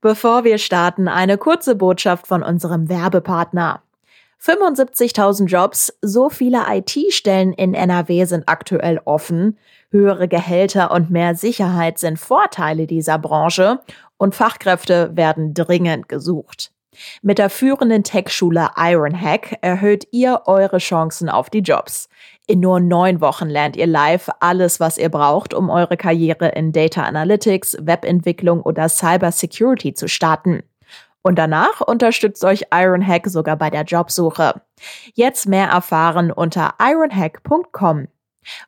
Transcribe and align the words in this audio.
Bevor 0.00 0.44
wir 0.44 0.58
starten, 0.58 1.08
eine 1.08 1.38
kurze 1.38 1.74
Botschaft 1.74 2.26
von 2.26 2.42
unserem 2.42 2.88
Werbepartner. 2.88 3.82
75.000 4.42 5.46
Jobs, 5.46 5.92
so 6.02 6.28
viele 6.28 6.64
IT-Stellen 6.68 7.52
in 7.52 7.74
NRW 7.74 8.24
sind 8.26 8.44
aktuell 8.46 9.00
offen. 9.04 9.58
Höhere 9.90 10.28
Gehälter 10.28 10.90
und 10.90 11.10
mehr 11.10 11.34
Sicherheit 11.34 11.98
sind 11.98 12.18
Vorteile 12.18 12.86
dieser 12.86 13.18
Branche 13.18 13.80
und 14.18 14.34
Fachkräfte 14.34 15.16
werden 15.16 15.54
dringend 15.54 16.08
gesucht. 16.08 16.72
Mit 17.22 17.38
der 17.38 17.50
führenden 17.50 18.04
Tech-Schule 18.04 18.70
Ironhack 18.76 19.58
erhöht 19.60 20.06
ihr 20.12 20.42
eure 20.46 20.78
Chancen 20.78 21.28
auf 21.28 21.50
die 21.50 21.60
Jobs. 21.60 22.08
In 22.48 22.60
nur 22.60 22.78
neun 22.78 23.20
Wochen 23.20 23.48
lernt 23.48 23.74
ihr 23.74 23.88
live 23.88 24.30
alles, 24.38 24.78
was 24.78 24.98
ihr 24.98 25.08
braucht, 25.08 25.52
um 25.52 25.68
eure 25.68 25.96
Karriere 25.96 26.50
in 26.50 26.70
Data 26.70 27.02
Analytics, 27.02 27.76
Webentwicklung 27.80 28.62
oder 28.62 28.88
Cyber 28.88 29.32
Security 29.32 29.94
zu 29.94 30.06
starten. 30.06 30.62
Und 31.22 31.40
danach 31.40 31.80
unterstützt 31.80 32.44
euch 32.44 32.66
Ironhack 32.72 33.26
sogar 33.26 33.56
bei 33.56 33.68
der 33.68 33.82
Jobsuche. 33.82 34.62
Jetzt 35.14 35.48
mehr 35.48 35.66
erfahren 35.66 36.30
unter 36.30 36.74
ironhack.com. 36.80 38.06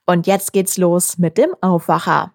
Und 0.07 0.27
jetzt 0.27 0.53
geht's 0.53 0.77
los 0.77 1.19
mit 1.19 1.39
dem 1.39 1.51
Aufwacher. 1.61 2.33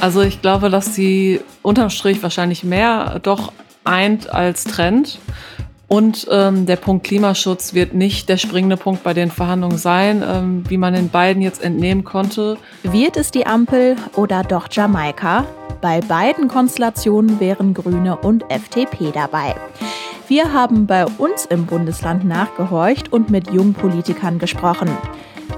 Also 0.00 0.22
ich 0.22 0.40
glaube, 0.40 0.70
dass 0.70 0.94
sie 0.94 1.42
unterm 1.60 1.90
Strich 1.90 2.22
wahrscheinlich 2.22 2.64
mehr 2.64 3.18
doch 3.18 3.52
eint 3.84 4.32
als 4.32 4.64
Trend. 4.64 5.18
Und 5.92 6.26
ähm, 6.30 6.64
der 6.64 6.76
Punkt 6.76 7.04
Klimaschutz 7.04 7.74
wird 7.74 7.92
nicht 7.92 8.30
der 8.30 8.38
springende 8.38 8.78
Punkt 8.78 9.02
bei 9.02 9.12
den 9.12 9.30
Verhandlungen 9.30 9.76
sein, 9.76 10.24
ähm, 10.26 10.64
wie 10.66 10.78
man 10.78 10.94
den 10.94 11.10
beiden 11.10 11.42
jetzt 11.42 11.62
entnehmen 11.62 12.02
konnte. 12.02 12.56
Wird 12.82 13.18
es 13.18 13.30
die 13.30 13.44
Ampel 13.44 13.96
oder 14.16 14.42
doch 14.42 14.68
Jamaika? 14.72 15.44
Bei 15.82 16.00
beiden 16.00 16.48
Konstellationen 16.48 17.40
wären 17.40 17.74
Grüne 17.74 18.16
und 18.16 18.50
FDP 18.50 19.10
dabei. 19.12 19.54
Wir 20.28 20.54
haben 20.54 20.86
bei 20.86 21.04
uns 21.04 21.44
im 21.44 21.66
Bundesland 21.66 22.24
nachgehorcht 22.24 23.12
und 23.12 23.28
mit 23.28 23.52
Jungpolitikern 23.52 24.38
gesprochen. 24.38 24.88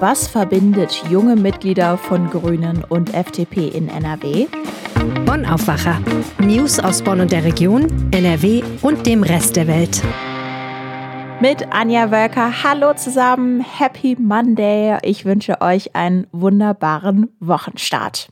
Was 0.01 0.27
verbindet 0.27 1.01
junge 1.09 1.37
Mitglieder 1.37 1.97
von 1.97 2.29
Grünen 2.29 2.83
und 2.83 3.15
FDP 3.15 3.69
in 3.69 3.89
NRW? 3.89 4.49
Bonn 5.05 5.45
Aufwacher. 5.45 6.01
News 6.39 6.79
aus 6.79 7.03
Bonn 7.03 7.21
und 7.21 7.31
der 7.31 7.45
Region, 7.45 8.11
NRW 8.11 8.63
und 8.81 9.07
dem 9.07 9.23
Rest 9.23 9.57
der 9.57 9.67
Welt. 9.67 10.03
Mit 11.41 11.73
Anja 11.73 12.11
Wölker. 12.11 12.63
Hallo 12.63 12.95
zusammen. 12.95 13.61
Happy 13.61 14.17
Monday. 14.19 14.97
Ich 15.03 15.27
wünsche 15.27 15.61
euch 15.61 15.95
einen 15.95 16.27
wunderbaren 16.33 17.29
Wochenstart. 17.39 18.29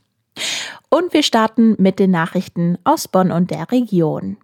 Und 0.89 1.13
wir 1.13 1.21
starten 1.21 1.75
mit 1.77 1.99
den 1.99 2.09
Nachrichten 2.09 2.79
aus 2.83 3.07
Bonn 3.07 3.31
und 3.31 3.51
der 3.51 3.71
Region. 3.71 4.37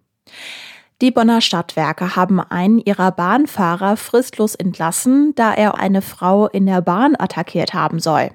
Die 1.00 1.10
Bonner 1.10 1.40
Stadtwerke 1.40 2.14
haben 2.14 2.38
einen 2.38 2.78
ihrer 2.78 3.10
Bahnfahrer 3.10 3.96
fristlos 3.96 4.54
entlassen, 4.54 5.34
da 5.34 5.52
er 5.52 5.78
eine 5.78 6.02
Frau 6.02 6.46
in 6.46 6.66
der 6.66 6.80
Bahn 6.80 7.16
attackiert 7.18 7.74
haben 7.74 7.98
soll. 7.98 8.30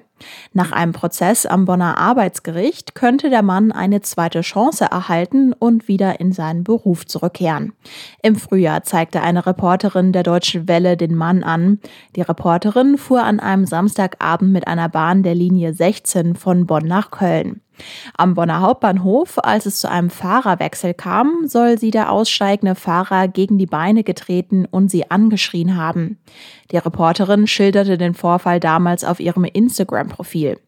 Nach 0.52 0.72
einem 0.72 0.92
Prozess 0.92 1.46
am 1.46 1.64
Bonner 1.64 1.98
Arbeitsgericht 1.98 2.94
könnte 2.94 3.30
der 3.30 3.42
Mann 3.42 3.72
eine 3.72 4.00
zweite 4.00 4.40
Chance 4.40 4.86
erhalten 4.90 5.52
und 5.52 5.88
wieder 5.88 6.20
in 6.20 6.32
seinen 6.32 6.64
Beruf 6.64 7.06
zurückkehren. 7.06 7.72
Im 8.22 8.36
Frühjahr 8.36 8.82
zeigte 8.82 9.20
eine 9.20 9.46
Reporterin 9.46 10.12
der 10.12 10.22
Deutschen 10.22 10.68
Welle 10.68 10.96
den 10.96 11.14
Mann 11.14 11.42
an. 11.42 11.80
Die 12.16 12.22
Reporterin 12.22 12.96
fuhr 12.98 13.22
an 13.22 13.40
einem 13.40 13.66
Samstagabend 13.66 14.52
mit 14.52 14.66
einer 14.66 14.88
Bahn 14.88 15.22
der 15.22 15.34
Linie 15.34 15.74
16 15.74 16.36
von 16.36 16.66
Bonn 16.66 16.86
nach 16.86 17.10
Köln. 17.10 17.60
Am 18.16 18.34
Bonner 18.34 18.60
Hauptbahnhof, 18.60 19.38
als 19.42 19.66
es 19.66 19.80
zu 19.80 19.90
einem 19.90 20.10
Fahrerwechsel 20.10 20.94
kam, 20.94 21.46
soll 21.46 21.78
sie 21.78 21.90
der 21.90 22.10
aussteigende 22.10 22.74
Fahrer 22.74 23.28
gegen 23.28 23.58
die 23.58 23.66
Beine 23.66 24.04
getreten 24.04 24.66
und 24.70 24.90
sie 24.90 25.10
angeschrien 25.10 25.76
haben. 25.76 26.18
Die 26.70 26.78
Reporterin 26.78 27.46
schilderte 27.46 27.98
den 27.98 28.14
Vorfall 28.14 28.60
damals 28.60 29.04
auf 29.04 29.20
ihrem 29.20 29.44
Instagram-Profil. 29.44 30.58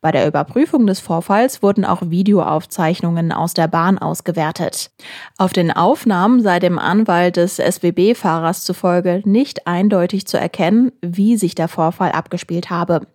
Bei 0.00 0.12
der 0.12 0.26
Überprüfung 0.26 0.86
des 0.86 1.00
Vorfalls 1.00 1.62
wurden 1.62 1.84
auch 1.84 2.02
Videoaufzeichnungen 2.02 3.32
aus 3.32 3.54
der 3.54 3.68
Bahn 3.68 3.98
ausgewertet. 3.98 4.90
Auf 5.36 5.52
den 5.52 5.70
Aufnahmen 5.70 6.42
sei 6.42 6.58
dem 6.58 6.78
Anwalt 6.78 7.36
des 7.36 7.56
SWB-Fahrers 7.56 8.64
zufolge 8.64 9.22
nicht 9.24 9.66
eindeutig 9.66 10.26
zu 10.26 10.38
erkennen, 10.38 10.92
wie 11.02 11.36
sich 11.36 11.54
der 11.54 11.68
Vorfall 11.68 12.12
abgespielt 12.12 12.70
habe. 12.70 13.06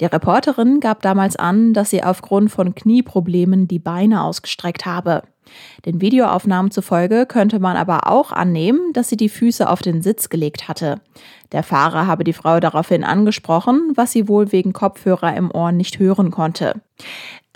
Die 0.00 0.06
Reporterin 0.06 0.80
gab 0.80 1.02
damals 1.02 1.36
an, 1.36 1.74
dass 1.74 1.90
sie 1.90 2.02
aufgrund 2.02 2.50
von 2.50 2.74
Knieproblemen 2.74 3.68
die 3.68 3.78
Beine 3.78 4.22
ausgestreckt 4.22 4.86
habe. 4.86 5.22
Den 5.84 6.00
Videoaufnahmen 6.00 6.70
zufolge 6.70 7.26
könnte 7.26 7.58
man 7.58 7.76
aber 7.76 8.08
auch 8.10 8.32
annehmen, 8.32 8.92
dass 8.92 9.08
sie 9.08 9.16
die 9.16 9.28
Füße 9.28 9.68
auf 9.68 9.82
den 9.82 10.02
Sitz 10.02 10.28
gelegt 10.28 10.68
hatte. 10.68 11.00
Der 11.52 11.62
Fahrer 11.62 12.06
habe 12.06 12.24
die 12.24 12.32
Frau 12.32 12.60
daraufhin 12.60 13.04
angesprochen, 13.04 13.92
was 13.94 14.12
sie 14.12 14.28
wohl 14.28 14.52
wegen 14.52 14.72
Kopfhörer 14.72 15.36
im 15.36 15.50
Ohr 15.50 15.72
nicht 15.72 15.98
hören 15.98 16.30
konnte. 16.30 16.80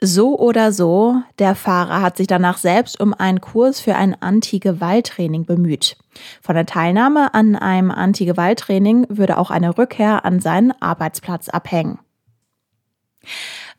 So 0.00 0.38
oder 0.38 0.70
so, 0.70 1.16
der 1.40 1.56
Fahrer 1.56 2.02
hat 2.02 2.16
sich 2.16 2.28
danach 2.28 2.58
selbst 2.58 3.00
um 3.00 3.12
einen 3.14 3.40
Kurs 3.40 3.80
für 3.80 3.96
ein 3.96 4.14
Anti-Gewalt-Training 4.20 5.44
bemüht. 5.44 5.96
Von 6.40 6.54
der 6.54 6.66
Teilnahme 6.66 7.34
an 7.34 7.56
einem 7.56 7.90
Anti-Gewalt-Training 7.90 9.06
würde 9.08 9.38
auch 9.38 9.50
eine 9.50 9.76
Rückkehr 9.76 10.24
an 10.24 10.38
seinen 10.38 10.70
Arbeitsplatz 10.80 11.48
abhängen. 11.48 11.98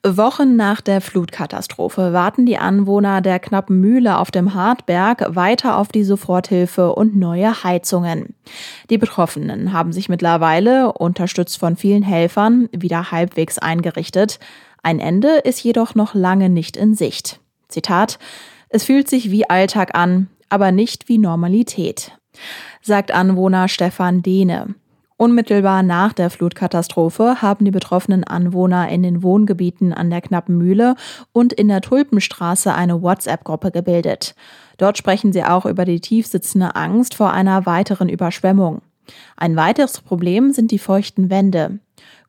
Wochen 0.01 0.55
nach 0.55 0.79
der 0.79 1.01
Flutkatastrophe 1.01 2.13
warten 2.13 2.45
die 2.45 2.57
Anwohner 2.57 3.19
der 3.19 3.37
knappen 3.37 3.81
Mühle 3.81 4.17
auf 4.17 4.31
dem 4.31 4.53
Hartberg 4.53 5.35
weiter 5.35 5.77
auf 5.77 5.89
die 5.89 6.05
Soforthilfe 6.05 6.93
und 6.93 7.17
neue 7.17 7.65
Heizungen. 7.65 8.33
Die 8.89 8.97
Betroffenen 8.97 9.73
haben 9.73 9.91
sich 9.91 10.07
mittlerweile, 10.07 10.93
unterstützt 10.93 11.59
von 11.59 11.75
vielen 11.75 12.03
Helfern, 12.03 12.69
wieder 12.71 13.11
halbwegs 13.11 13.57
eingerichtet. 13.57 14.39
Ein 14.83 14.99
Ende 14.99 15.39
ist 15.39 15.61
jedoch 15.61 15.95
noch 15.95 16.13
lange 16.13 16.49
nicht 16.49 16.77
in 16.77 16.95
Sicht. 16.95 17.41
Zitat 17.67 18.19
Es 18.69 18.85
fühlt 18.85 19.09
sich 19.09 19.31
wie 19.31 19.49
Alltag 19.49 19.95
an, 19.95 20.29
aber 20.47 20.71
nicht 20.71 21.09
wie 21.09 21.17
Normalität, 21.17 22.13
sagt 22.81 23.11
Anwohner 23.11 23.67
Stefan 23.67 24.21
Dehne. 24.21 24.75
Unmittelbar 25.21 25.83
nach 25.83 26.13
der 26.13 26.29
Flutkatastrophe 26.29 27.41
haben 27.41 27.65
die 27.65 27.71
betroffenen 27.71 28.23
Anwohner 28.23 28.87
in 28.87 29.03
den 29.03 29.21
Wohngebieten 29.21 29.91
an 29.91 30.09
der 30.09 30.21
Knappen 30.21 30.57
Mühle 30.57 30.95
und 31.33 31.51
in 31.51 31.67
der 31.67 31.81
Tulpenstraße 31.81 32.73
eine 32.73 33.01
WhatsApp-Gruppe 33.01 33.71
gebildet. 33.71 34.33
Dort 34.77 34.97
sprechen 34.97 35.33
sie 35.33 35.43
auch 35.43 35.65
über 35.65 35.83
die 35.83 35.99
tiefsitzende 35.99 36.73
Angst 36.77 37.15
vor 37.15 37.33
einer 37.33 37.65
weiteren 37.65 38.07
Überschwemmung. 38.07 38.81
Ein 39.35 39.57
weiteres 39.57 39.99
Problem 39.99 40.53
sind 40.53 40.71
die 40.71 40.79
feuchten 40.79 41.29
Wände. 41.29 41.79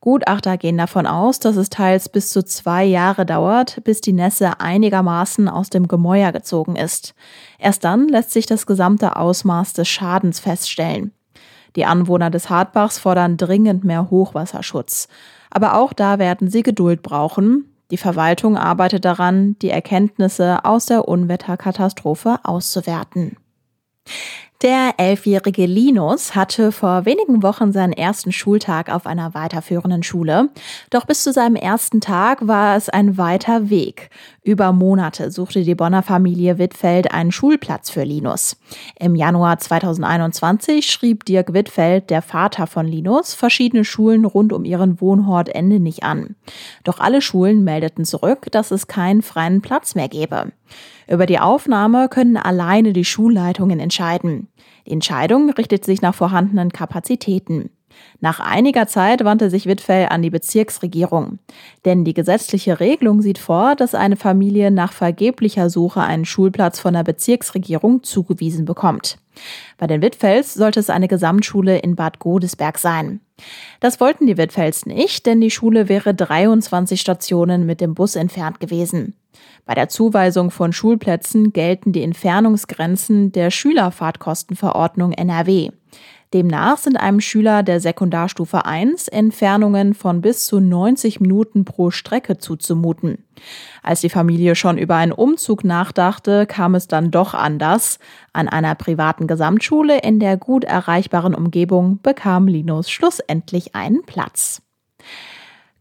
Gutachter 0.01 0.57
gehen 0.57 0.77
davon 0.77 1.07
aus, 1.07 1.39
dass 1.39 1.55
es 1.55 1.69
teils 1.69 2.09
bis 2.09 2.29
zu 2.29 2.43
zwei 2.43 2.83
Jahre 2.83 3.25
dauert, 3.25 3.81
bis 3.85 4.01
die 4.01 4.11
Nässe 4.11 4.59
einigermaßen 4.59 5.47
aus 5.47 5.69
dem 5.69 5.87
Gemäuer 5.87 6.33
gezogen 6.33 6.75
ist. 6.75 7.13
Erst 7.57 7.85
dann 7.85 8.09
lässt 8.09 8.31
sich 8.31 8.47
das 8.47 8.65
gesamte 8.65 9.15
Ausmaß 9.15 9.71
des 9.71 9.87
Schadens 9.87 10.41
feststellen. 10.41 11.13
Die 11.75 11.85
Anwohner 11.85 12.29
des 12.29 12.49
Hartbachs 12.49 12.99
fordern 12.99 13.37
dringend 13.37 13.83
mehr 13.83 14.09
Hochwasserschutz. 14.09 15.07
Aber 15.49 15.75
auch 15.75 15.93
da 15.93 16.19
werden 16.19 16.49
sie 16.49 16.63
Geduld 16.63 17.01
brauchen. 17.01 17.65
Die 17.91 17.97
Verwaltung 17.97 18.57
arbeitet 18.57 19.05
daran, 19.05 19.57
die 19.61 19.69
Erkenntnisse 19.69 20.63
aus 20.63 20.85
der 20.85 21.07
Unwetterkatastrophe 21.07 22.37
auszuwerten. 22.43 23.37
Der 24.61 24.93
elfjährige 24.97 25.65
Linus 25.65 26.35
hatte 26.35 26.71
vor 26.71 27.05
wenigen 27.05 27.41
Wochen 27.41 27.71
seinen 27.71 27.93
ersten 27.93 28.31
Schultag 28.31 28.93
auf 28.93 29.07
einer 29.07 29.33
weiterführenden 29.33 30.03
Schule. 30.03 30.49
Doch 30.91 31.07
bis 31.07 31.23
zu 31.23 31.33
seinem 31.33 31.55
ersten 31.55 31.99
Tag 31.99 32.47
war 32.47 32.75
es 32.75 32.87
ein 32.87 33.17
weiter 33.17 33.71
Weg. 33.71 34.11
Über 34.43 34.71
Monate 34.71 35.31
suchte 35.31 35.63
die 35.63 35.73
Bonner 35.73 36.03
Familie 36.03 36.59
Wittfeld 36.59 37.11
einen 37.11 37.31
Schulplatz 37.31 37.89
für 37.89 38.03
Linus. 38.03 38.55
Im 38.99 39.15
Januar 39.15 39.57
2021 39.57 40.85
schrieb 40.85 41.25
Dirk 41.25 41.53
Wittfeld, 41.53 42.11
der 42.11 42.21
Vater 42.21 42.67
von 42.67 42.85
Linus, 42.85 43.33
verschiedene 43.33 43.83
Schulen 43.83 44.25
rund 44.25 44.53
um 44.53 44.63
ihren 44.63 45.01
Wohnort 45.01 45.49
Ende 45.49 45.79
nicht 45.79 46.03
an. 46.03 46.35
Doch 46.83 46.99
alle 46.99 47.23
Schulen 47.23 47.63
meldeten 47.63 48.05
zurück, 48.05 48.45
dass 48.51 48.69
es 48.69 48.85
keinen 48.85 49.23
freien 49.23 49.63
Platz 49.63 49.95
mehr 49.95 50.07
gebe. 50.07 50.51
Über 51.11 51.25
die 51.25 51.39
Aufnahme 51.39 52.07
können 52.07 52.37
alleine 52.37 52.93
die 52.93 53.03
Schulleitungen 53.03 53.81
entscheiden. 53.81 54.47
Die 54.87 54.91
Entscheidung 54.91 55.49
richtet 55.49 55.83
sich 55.83 56.01
nach 56.01 56.15
vorhandenen 56.15 56.71
Kapazitäten. 56.71 57.69
Nach 58.19 58.39
einiger 58.39 58.87
Zeit 58.87 59.23
wandte 59.23 59.49
sich 59.49 59.65
Wittfell 59.65 60.07
an 60.09 60.21
die 60.21 60.29
Bezirksregierung. 60.29 61.39
Denn 61.85 62.05
die 62.05 62.13
gesetzliche 62.13 62.79
Regelung 62.79 63.21
sieht 63.21 63.39
vor, 63.39 63.75
dass 63.75 63.95
eine 63.95 64.15
Familie 64.15 64.71
nach 64.71 64.93
vergeblicher 64.93 65.69
Suche 65.69 66.01
einen 66.01 66.25
Schulplatz 66.25 66.79
von 66.79 66.93
der 66.93 67.03
Bezirksregierung 67.03 68.03
zugewiesen 68.03 68.65
bekommt. 68.65 69.17
Bei 69.77 69.87
den 69.87 70.01
Wittfells 70.01 70.53
sollte 70.53 70.79
es 70.79 70.89
eine 70.89 71.07
Gesamtschule 71.07 71.79
in 71.79 71.95
Bad 71.95 72.19
Godesberg 72.19 72.77
sein. 72.77 73.21
Das 73.79 73.99
wollten 73.99 74.27
die 74.27 74.37
Wittfells 74.37 74.85
nicht, 74.85 75.25
denn 75.25 75.41
die 75.41 75.51
Schule 75.51 75.89
wäre 75.89 76.13
23 76.13 76.99
Stationen 76.99 77.65
mit 77.65 77.81
dem 77.81 77.95
Bus 77.95 78.15
entfernt 78.15 78.59
gewesen. 78.59 79.15
Bei 79.65 79.73
der 79.73 79.89
Zuweisung 79.89 80.51
von 80.51 80.73
Schulplätzen 80.73 81.53
gelten 81.53 81.93
die 81.93 82.03
Entfernungsgrenzen 82.03 83.31
der 83.31 83.51
Schülerfahrtkostenverordnung 83.51 85.13
NRW. 85.13 85.71
Demnach 86.33 86.77
sind 86.77 86.95
einem 86.95 87.19
Schüler 87.19 87.61
der 87.61 87.81
Sekundarstufe 87.81 88.65
1 88.65 89.09
Entfernungen 89.09 89.93
von 89.93 90.21
bis 90.21 90.45
zu 90.45 90.61
90 90.61 91.19
Minuten 91.19 91.65
pro 91.65 91.91
Strecke 91.91 92.37
zuzumuten. 92.37 93.25
Als 93.83 93.99
die 93.99 94.09
Familie 94.09 94.55
schon 94.55 94.77
über 94.77 94.95
einen 94.95 95.11
Umzug 95.11 95.65
nachdachte, 95.65 96.45
kam 96.45 96.75
es 96.75 96.87
dann 96.87 97.11
doch 97.11 97.33
anders. 97.33 97.99
An 98.31 98.47
einer 98.47 98.75
privaten 98.75 99.27
Gesamtschule 99.27 99.99
in 99.99 100.19
der 100.21 100.37
gut 100.37 100.63
erreichbaren 100.63 101.35
Umgebung 101.35 101.99
bekam 102.01 102.47
Linus 102.47 102.89
schlussendlich 102.89 103.75
einen 103.75 104.03
Platz. 104.03 104.61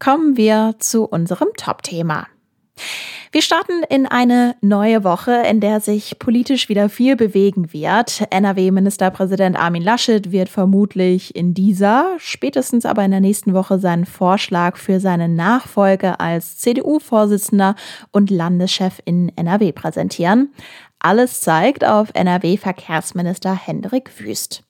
Kommen 0.00 0.36
wir 0.36 0.74
zu 0.80 1.04
unserem 1.04 1.48
Top-Thema. 1.56 2.26
Wir 3.32 3.42
starten 3.42 3.84
in 3.88 4.06
eine 4.06 4.56
neue 4.60 5.04
Woche, 5.04 5.44
in 5.48 5.60
der 5.60 5.78
sich 5.78 6.18
politisch 6.18 6.68
wieder 6.68 6.88
viel 6.88 7.14
bewegen 7.14 7.72
wird. 7.72 8.24
NRW-Ministerpräsident 8.30 9.56
Armin 9.56 9.82
Laschet 9.82 10.32
wird 10.32 10.48
vermutlich 10.48 11.36
in 11.36 11.54
dieser, 11.54 12.16
spätestens 12.18 12.84
aber 12.84 13.04
in 13.04 13.12
der 13.12 13.20
nächsten 13.20 13.54
Woche 13.54 13.78
seinen 13.78 14.04
Vorschlag 14.04 14.76
für 14.76 14.98
seine 14.98 15.28
Nachfolge 15.28 16.18
als 16.18 16.58
CDU-Vorsitzender 16.58 17.76
und 18.10 18.30
Landeschef 18.30 19.00
in 19.04 19.30
NRW 19.36 19.70
präsentieren. 19.70 20.52
Alles 21.00 21.40
zeigt 21.40 21.84
auf 21.84 22.10
NRW-Verkehrsminister 22.12 23.54
Hendrik 23.54 24.20
Wüst. 24.20 24.62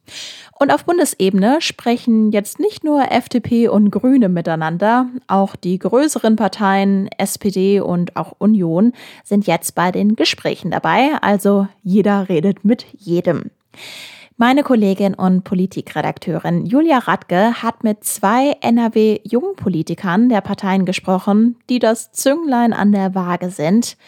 Und 0.58 0.72
auf 0.72 0.84
Bundesebene 0.84 1.60
sprechen 1.60 2.30
jetzt 2.30 2.60
nicht 2.60 2.84
nur 2.84 3.10
FDP 3.10 3.68
und 3.68 3.90
Grüne 3.90 4.28
miteinander, 4.28 5.08
auch 5.26 5.56
die 5.56 5.78
größeren 5.78 6.36
Parteien 6.36 7.08
SPD 7.18 7.80
und 7.80 8.16
auch 8.16 8.34
Union 8.38 8.92
sind 9.24 9.46
jetzt 9.46 9.74
bei 9.74 9.90
den 9.90 10.14
Gesprächen 10.14 10.70
dabei, 10.70 11.10
also 11.20 11.66
jeder 11.82 12.28
redet 12.28 12.64
mit 12.64 12.86
jedem. 12.96 13.50
Meine 14.36 14.62
Kollegin 14.62 15.12
und 15.12 15.44
Politikredakteurin 15.44 16.64
Julia 16.64 16.98
Radke 16.98 17.62
hat 17.62 17.84
mit 17.84 18.04
zwei 18.04 18.56
NRW-Jungpolitikern 18.62 20.30
der 20.30 20.40
Parteien 20.40 20.86
gesprochen, 20.86 21.56
die 21.68 21.78
das 21.78 22.12
Zünglein 22.12 22.72
an 22.72 22.90
der 22.92 23.14
Waage 23.14 23.50
sind. 23.50 23.98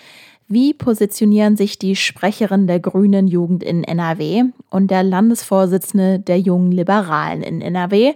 Wie 0.55 0.75
positionieren 0.75 1.57
sich 1.57 1.79
die 1.79 1.97
Sprecherin 1.97 2.67
der 2.67 2.79
Grünen 2.79 3.27
Jugend 3.27 3.63
in 3.63 3.85
NRW 3.85 4.45
und 4.69 4.91
der 4.91 5.03
Landesvorsitzende 5.03 6.19
der 6.19 6.39
Jungen 6.39 6.71
Liberalen 6.71 7.43
in 7.43 7.63
NRW? 7.63 8.13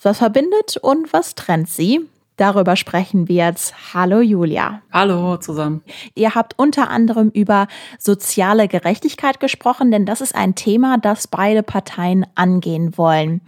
Was 0.00 0.18
verbindet 0.18 0.76
und 0.76 1.12
was 1.12 1.34
trennt 1.34 1.68
sie? 1.68 2.08
Darüber 2.36 2.76
sprechen 2.76 3.26
wir 3.26 3.48
jetzt. 3.48 3.74
Hallo 3.94 4.20
Julia. 4.20 4.80
Hallo 4.92 5.38
zusammen. 5.38 5.82
Ihr 6.14 6.36
habt 6.36 6.56
unter 6.56 6.88
anderem 6.88 7.30
über 7.30 7.66
soziale 7.98 8.68
Gerechtigkeit 8.68 9.40
gesprochen, 9.40 9.90
denn 9.90 10.06
das 10.06 10.20
ist 10.20 10.36
ein 10.36 10.54
Thema, 10.54 10.98
das 10.98 11.26
beide 11.26 11.64
Parteien 11.64 12.24
angehen 12.36 12.96
wollen. 12.96 13.40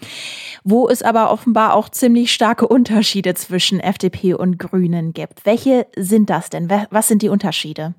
Wo 0.65 0.89
es 0.89 1.03
aber 1.05 1.31
offenbar 1.31 1.75
auch 1.75 1.89
ziemlich 1.89 2.33
starke 2.33 2.67
Unterschiede 2.67 3.35
zwischen 3.35 3.79
FDP 3.79 4.35
und 4.35 4.59
Grünen 4.59 5.13
gibt. 5.13 5.47
Welche 5.47 5.87
sind 5.95 6.31
das 6.31 6.51
denn? 6.51 6.69
Was 6.91 7.07
sind 7.07 7.23
die 7.23 7.29
Unterschiede? 7.29 7.95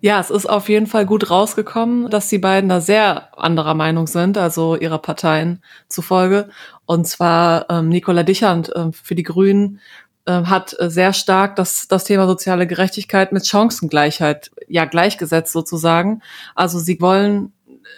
Ja, 0.00 0.20
es 0.20 0.30
ist 0.30 0.46
auf 0.46 0.68
jeden 0.68 0.86
Fall 0.86 1.06
gut 1.06 1.28
rausgekommen, 1.28 2.08
dass 2.08 2.28
die 2.28 2.38
beiden 2.38 2.68
da 2.68 2.80
sehr 2.80 3.36
anderer 3.36 3.74
Meinung 3.74 4.06
sind, 4.06 4.38
also 4.38 4.76
ihrer 4.76 4.98
Parteien 4.98 5.60
zufolge. 5.88 6.48
Und 6.86 7.08
zwar 7.08 7.68
ähm, 7.68 7.88
Nicola 7.88 8.22
Dichand 8.22 8.74
äh, 8.76 8.92
für 8.92 9.16
die 9.16 9.24
Grünen 9.24 9.80
äh, 10.24 10.44
hat 10.44 10.76
sehr 10.78 11.12
stark 11.12 11.56
das, 11.56 11.88
das 11.88 12.04
Thema 12.04 12.28
soziale 12.28 12.68
Gerechtigkeit 12.68 13.32
mit 13.32 13.44
Chancengleichheit 13.44 14.52
ja 14.68 14.84
gleichgesetzt 14.84 15.52
sozusagen. 15.52 16.22
Also 16.54 16.78
sie 16.78 17.00
wollen 17.00 17.52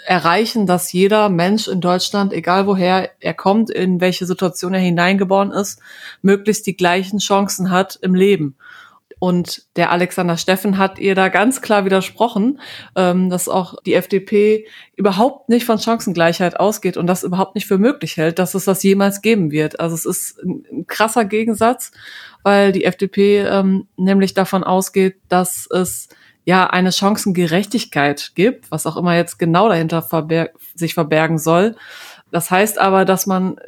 erreichen, 0.07 0.67
dass 0.67 0.93
jeder 0.93 1.29
Mensch 1.29 1.69
in 1.69 1.83
Deutschland, 1.83 2.33
egal 2.33 2.67
woher 2.67 3.11
er 3.21 3.35
kommt, 3.35 3.69
in 3.71 4.01
welche 4.01 4.25
Situation 4.25 4.73
er 4.73 4.81
hineingeboren 4.81 5.51
ist, 5.51 5.81
möglichst 6.23 6.67
die 6.67 6.77
gleichen 6.77 7.19
Chancen 7.19 7.71
hat 7.71 7.99
im 8.01 8.15
Leben. 8.15 8.57
Und 9.21 9.67
der 9.77 9.93
Alexander 9.93 10.39
Steffen 10.39 10.79
hat 10.79 10.99
ihr 10.99 11.15
da 11.15 11.29
ganz 11.29 11.61
klar 11.61 11.85
widersprochen, 11.85 12.59
ähm, 12.97 13.29
dass 13.29 13.51
auch 13.51 13.75
die 13.85 13.95
FDP 13.95 14.67
überhaupt 14.97 15.51
nicht 15.51 15.67
von 15.67 15.79
Chancengleichheit 15.79 16.59
ausgeht 16.59 16.97
und 16.97 17.07
das 17.07 17.23
überhaupt 17.23 17.55
nicht 17.55 17.67
für 17.67 17.77
möglich 17.77 18.17
hält, 18.17 18.39
dass 18.39 18.55
es 18.55 18.65
das 18.65 18.83
jemals 18.83 19.21
geben 19.21 19.51
wird. 19.51 19.79
Also 19.79 19.95
es 19.95 20.07
ist 20.07 20.43
ein 20.43 20.87
krasser 20.87 21.27
Gegensatz, 21.27 21.93
weil 22.43 22.73
die 22.73 22.85
FDP 22.85 23.41
ähm, 23.41 23.87
nämlich 23.99 24.33
davon 24.33 24.65
ausgeht, 24.65 25.17
dass 25.29 25.69
es 25.71 26.09
ja 26.45 26.67
eine 26.67 26.91
Chancengerechtigkeit 26.91 28.33
gibt, 28.35 28.71
was 28.71 28.87
auch 28.87 28.97
immer 28.97 29.15
jetzt 29.15 29.39
genau 29.39 29.69
dahinter 29.69 30.01
verberg 30.01 30.55
sich 30.75 30.95
verbergen 30.95 31.39
soll. 31.39 31.77
Das 32.31 32.51
heißt 32.51 32.79
aber, 32.79 33.05
dass 33.05 33.27
man 33.27 33.59
äh, 33.59 33.61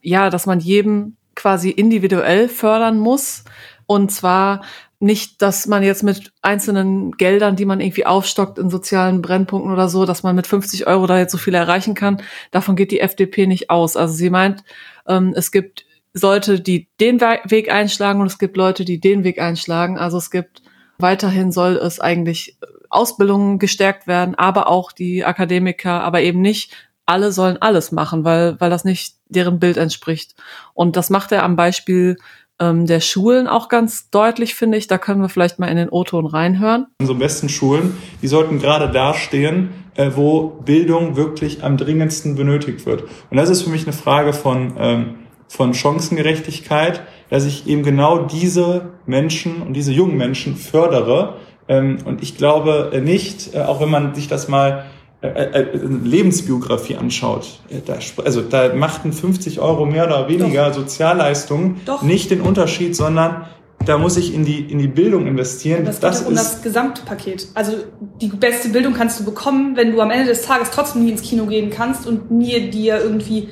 ja, 0.00 0.28
dass 0.28 0.46
man 0.46 0.58
jedem 0.58 1.16
quasi 1.36 1.70
individuell 1.70 2.48
fördern 2.48 2.98
muss. 2.98 3.44
Und 3.88 4.12
zwar 4.12 4.60
nicht, 5.00 5.40
dass 5.40 5.66
man 5.66 5.82
jetzt 5.82 6.02
mit 6.02 6.30
einzelnen 6.42 7.12
Geldern, 7.12 7.56
die 7.56 7.64
man 7.64 7.80
irgendwie 7.80 8.04
aufstockt 8.04 8.58
in 8.58 8.68
sozialen 8.68 9.22
Brennpunkten 9.22 9.72
oder 9.72 9.88
so, 9.88 10.04
dass 10.04 10.22
man 10.22 10.36
mit 10.36 10.46
50 10.46 10.86
Euro 10.86 11.06
da 11.06 11.18
jetzt 11.18 11.32
so 11.32 11.38
viel 11.38 11.54
erreichen 11.54 11.94
kann. 11.94 12.20
Davon 12.50 12.76
geht 12.76 12.90
die 12.90 13.00
FDP 13.00 13.46
nicht 13.46 13.70
aus. 13.70 13.96
Also 13.96 14.12
sie 14.14 14.28
meint, 14.28 14.62
ähm, 15.06 15.32
es 15.34 15.50
gibt 15.50 15.86
Leute, 16.20 16.60
die 16.60 16.88
den 17.00 17.20
Weg 17.20 17.72
einschlagen 17.72 18.20
und 18.20 18.26
es 18.26 18.38
gibt 18.38 18.56
Leute, 18.56 18.84
die 18.84 19.00
den 19.00 19.24
Weg 19.24 19.40
einschlagen. 19.40 19.98
Also 19.98 20.18
es 20.18 20.30
gibt 20.30 20.62
weiterhin 20.98 21.50
soll 21.50 21.76
es 21.76 22.00
eigentlich 22.00 22.58
Ausbildungen 22.90 23.58
gestärkt 23.58 24.06
werden, 24.06 24.34
aber 24.34 24.68
auch 24.68 24.92
die 24.92 25.24
Akademiker, 25.24 26.02
aber 26.02 26.20
eben 26.20 26.40
nicht 26.40 26.72
alle 27.06 27.32
sollen 27.32 27.56
alles 27.56 27.90
machen, 27.90 28.24
weil, 28.24 28.60
weil 28.60 28.68
das 28.68 28.84
nicht 28.84 29.16
deren 29.28 29.58
Bild 29.58 29.78
entspricht. 29.78 30.34
Und 30.74 30.96
das 30.96 31.08
macht 31.08 31.32
er 31.32 31.42
am 31.42 31.56
Beispiel 31.56 32.18
ähm, 32.60 32.86
der 32.86 33.00
Schulen 33.00 33.46
auch 33.46 33.68
ganz 33.68 34.10
deutlich, 34.10 34.54
finde 34.54 34.78
ich. 34.78 34.86
Da 34.86 34.98
können 34.98 35.20
wir 35.20 35.28
vielleicht 35.28 35.58
mal 35.58 35.68
in 35.68 35.76
den 35.76 35.88
O-Ton 35.88 36.26
reinhören. 36.26 36.86
Unsere 37.00 37.18
besten 37.18 37.48
Schulen, 37.48 37.96
die 38.22 38.28
sollten 38.28 38.58
gerade 38.58 38.92
da 38.92 39.14
stehen, 39.14 39.70
äh, 39.94 40.10
wo 40.14 40.48
Bildung 40.64 41.16
wirklich 41.16 41.62
am 41.62 41.76
dringendsten 41.76 42.36
benötigt 42.36 42.86
wird. 42.86 43.04
Und 43.30 43.36
das 43.36 43.48
ist 43.48 43.62
für 43.62 43.70
mich 43.70 43.84
eine 43.84 43.92
Frage 43.92 44.32
von, 44.32 44.74
ähm, 44.78 45.14
von 45.48 45.74
Chancengerechtigkeit, 45.74 47.02
dass 47.30 47.44
ich 47.44 47.66
eben 47.66 47.82
genau 47.82 48.18
diese 48.26 48.92
Menschen 49.06 49.62
und 49.62 49.74
diese 49.74 49.92
jungen 49.92 50.16
Menschen 50.16 50.56
fördere. 50.56 51.36
Ähm, 51.68 51.98
und 52.04 52.22
ich 52.22 52.36
glaube 52.36 52.90
nicht, 53.04 53.54
äh, 53.54 53.60
auch 53.60 53.80
wenn 53.80 53.90
man 53.90 54.14
sich 54.14 54.28
das 54.28 54.48
mal 54.48 54.86
Lebensbiografie 55.20 56.96
anschaut, 56.96 57.60
da, 57.86 57.98
also 58.24 58.40
da 58.40 58.72
machten 58.74 59.12
50 59.12 59.58
Euro 59.58 59.84
mehr 59.84 60.06
oder 60.06 60.28
weniger 60.28 60.68
Doch. 60.68 60.76
Sozialleistungen 60.76 61.80
Doch. 61.86 62.02
nicht 62.02 62.30
den 62.30 62.40
Unterschied, 62.40 62.94
sondern 62.94 63.46
da 63.84 63.98
muss 63.98 64.16
ich 64.16 64.32
in 64.32 64.44
die, 64.44 64.60
in 64.60 64.78
die 64.78 64.86
Bildung 64.86 65.26
investieren. 65.26 65.84
Das, 65.84 65.98
das 65.98 66.20
geht 66.20 66.28
um 66.28 66.34
das 66.34 66.62
Gesamtpaket. 66.62 67.48
Also 67.54 67.72
die 68.20 68.28
beste 68.28 68.68
Bildung 68.68 68.94
kannst 68.94 69.18
du 69.18 69.24
bekommen, 69.24 69.76
wenn 69.76 69.92
du 69.92 70.00
am 70.00 70.10
Ende 70.10 70.26
des 70.26 70.42
Tages 70.42 70.70
trotzdem 70.70 71.04
nie 71.04 71.10
ins 71.10 71.22
Kino 71.22 71.46
gehen 71.46 71.70
kannst 71.70 72.06
und 72.06 72.30
nie 72.30 72.70
dir 72.70 73.00
irgendwie 73.00 73.48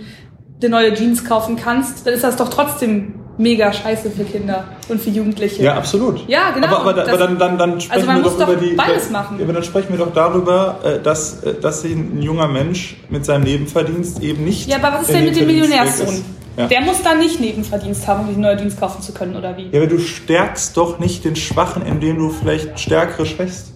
eine 0.60 0.70
neue 0.70 0.94
Jeans 0.94 1.24
kaufen 1.24 1.56
kannst, 1.56 2.06
dann 2.06 2.14
ist 2.14 2.22
das 2.22 2.36
doch 2.36 2.48
trotzdem 2.48 3.14
mega 3.38 3.72
scheiße 3.72 4.10
für 4.10 4.24
Kinder 4.24 4.64
und 4.88 5.00
für 5.00 5.10
Jugendliche. 5.10 5.62
Ja, 5.62 5.74
absolut. 5.74 6.26
Ja, 6.28 6.50
genau. 6.50 6.68
Aber, 6.68 6.80
aber, 6.80 6.92
das, 6.94 7.08
aber 7.08 7.18
dann, 7.18 7.38
dann, 7.38 7.58
dann 7.58 7.80
sprechen 7.80 8.08
also 8.08 8.22
wir 8.22 8.30
doch, 8.30 8.38
doch 8.38 8.48
über 8.48 8.60
die. 8.60 8.74
Beides 8.74 9.10
machen. 9.10 9.38
Aber 9.42 9.52
dann 9.52 9.62
sprechen 9.64 9.88
wir 9.90 9.98
doch 9.98 10.12
darüber, 10.12 10.78
äh, 10.84 11.02
dass, 11.02 11.42
äh, 11.42 11.54
dass 11.54 11.82
sich 11.82 11.92
ein 11.92 12.22
junger 12.22 12.48
Mensch 12.48 12.96
mit 13.10 13.24
seinem 13.24 13.44
Nebenverdienst 13.44 14.22
eben 14.22 14.44
nicht. 14.44 14.68
Ja, 14.68 14.76
aber 14.76 14.98
was 14.98 15.02
ist 15.02 15.14
denn 15.14 15.24
mit 15.24 15.36
dem 15.36 15.46
Millionärssohn? 15.46 16.24
Ja. 16.56 16.66
Der 16.68 16.80
muss 16.80 17.02
da 17.02 17.14
nicht 17.14 17.38
Nebenverdienst 17.38 18.06
haben, 18.06 18.20
um 18.20 18.28
sich 18.28 18.38
neue 18.38 18.56
Dienst 18.56 18.80
kaufen 18.80 19.02
zu 19.02 19.12
können, 19.12 19.36
oder 19.36 19.56
wie? 19.58 19.68
Ja, 19.70 19.78
aber 19.78 19.88
du 19.88 19.98
stärkst 19.98 20.74
doch 20.76 20.98
nicht 20.98 21.24
den 21.24 21.36
Schwachen, 21.36 21.84
indem 21.84 22.16
du 22.18 22.30
vielleicht 22.30 22.80
Stärkere 22.80 23.26
schwächst. 23.26 23.74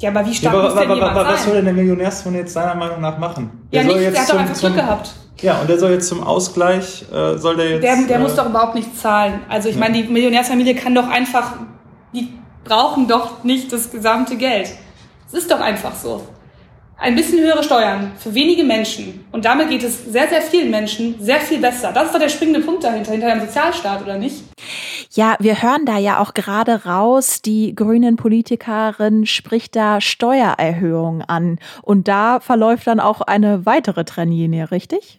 Ja, 0.00 0.10
aber 0.10 0.26
wie 0.26 0.34
stark 0.34 0.54
ja, 0.54 0.58
aber, 0.58 0.68
muss 0.68 0.78
denn 0.78 0.90
aber, 0.90 0.94
jemand 0.96 1.16
aber, 1.16 1.28
Was 1.28 1.44
soll 1.44 1.54
denn 1.54 1.66
der 1.66 1.74
Millionärssohn 1.74 2.34
jetzt 2.34 2.54
seiner 2.54 2.74
Meinung 2.74 3.00
nach 3.00 3.18
machen? 3.18 3.68
Der 3.72 3.82
ja, 3.82 3.86
nichts, 3.86 4.12
der 4.12 4.22
hat 4.22 4.30
doch 4.30 4.38
einfach 4.38 4.58
Glück 4.58 4.74
gehabt. 4.74 5.14
Ja, 5.42 5.60
und 5.60 5.68
der 5.70 5.78
soll 5.78 5.92
jetzt 5.92 6.08
zum 6.08 6.22
Ausgleich, 6.22 7.04
äh, 7.12 7.38
soll 7.38 7.56
der 7.56 7.70
jetzt... 7.70 7.82
Der, 7.82 7.96
der 8.06 8.16
äh, 8.16 8.20
muss 8.20 8.34
doch 8.36 8.46
überhaupt 8.46 8.74
nichts 8.74 9.00
zahlen. 9.00 9.40
Also 9.48 9.68
ich 9.68 9.76
ja. 9.76 9.80
meine, 9.80 10.02
die 10.02 10.08
Millionärsfamilie 10.08 10.74
kann 10.74 10.94
doch 10.94 11.08
einfach, 11.08 11.54
die 12.12 12.28
brauchen 12.64 13.08
doch 13.08 13.42
nicht 13.44 13.72
das 13.72 13.90
gesamte 13.90 14.36
Geld. 14.36 14.70
Es 15.26 15.34
ist 15.34 15.50
doch 15.50 15.60
einfach 15.60 15.94
so. 15.94 16.22
ein 17.00 17.16
bisschen 17.16 17.40
höhere 17.40 17.62
Steuern 17.62 18.12
für 18.18 18.34
wenige 18.34 18.62
Menschen 18.62 19.24
und 19.32 19.44
damit 19.46 19.70
geht 19.70 19.82
es 19.82 20.04
sehr, 20.04 20.28
sehr 20.28 20.42
vielen 20.42 20.70
Menschen 20.70 21.16
sehr 21.18 21.40
viel 21.40 21.58
besser. 21.58 21.92
Das 21.92 22.06
ist 22.06 22.14
doch 22.14 22.20
der 22.20 22.28
springende 22.28 22.60
Punkt 22.60 22.84
dahinter, 22.84 23.12
hinter 23.12 23.30
dem 23.30 23.40
Sozialstaat, 23.40 24.02
oder 24.02 24.18
nicht? 24.18 24.44
Ja, 25.12 25.34
wir 25.40 25.62
hören 25.62 25.86
da 25.86 25.98
ja 25.98 26.20
auch 26.20 26.34
gerade 26.34 26.84
raus, 26.84 27.40
die 27.42 27.74
grünen 27.74 28.16
Politikerin 28.16 29.26
spricht 29.26 29.74
da 29.74 30.00
Steuererhöhungen 30.00 31.22
an. 31.22 31.58
Und 31.82 32.06
da 32.06 32.38
verläuft 32.38 32.86
dann 32.86 33.00
auch 33.00 33.22
eine 33.22 33.66
weitere 33.66 34.04
Trennlinie, 34.04 34.70
richtig? 34.70 35.18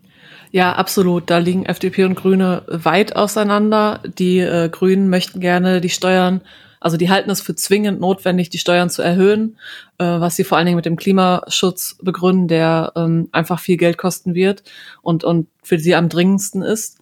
Ja, 0.52 0.74
absolut. 0.74 1.30
Da 1.30 1.38
liegen 1.38 1.66
FDP 1.66 2.04
und 2.04 2.16
Grüne 2.16 2.64
weit 2.68 3.16
auseinander. 3.16 4.02
Die 4.18 4.40
äh, 4.40 4.68
Grünen 4.70 5.10
möchten 5.10 5.40
gerne 5.40 5.80
die 5.80 5.90
Steuern, 5.90 6.42
also 6.82 6.98
die 6.98 7.10
halten 7.10 7.30
es 7.30 7.42
für 7.42 7.56
zwingend 7.56 8.02
notwendig, 8.02 8.50
die 8.50 8.58
Steuern 8.58 8.90
zu 8.90 9.02
erhöhen, 9.02 9.58
äh, 9.98 10.04
was 10.04 10.36
sie 10.36 10.44
vor 10.44 10.58
allen 10.58 10.66
Dingen 10.66 10.76
mit 10.76 10.86
dem 10.86 10.98
Klimaschutz 10.98 11.98
begründen, 12.02 12.50
der 12.50 12.92
ähm, 12.98 13.30
einfach 13.32 13.62
viel 13.62 13.78
Geld 13.78 13.98
kosten 13.98 14.36
wird 14.36 14.64
und, 15.02 15.24
und 15.24 15.48
für 15.64 15.80
sie 15.80 15.96
am 15.96 16.10
dringendsten 16.10 16.64
ist. 16.64 16.98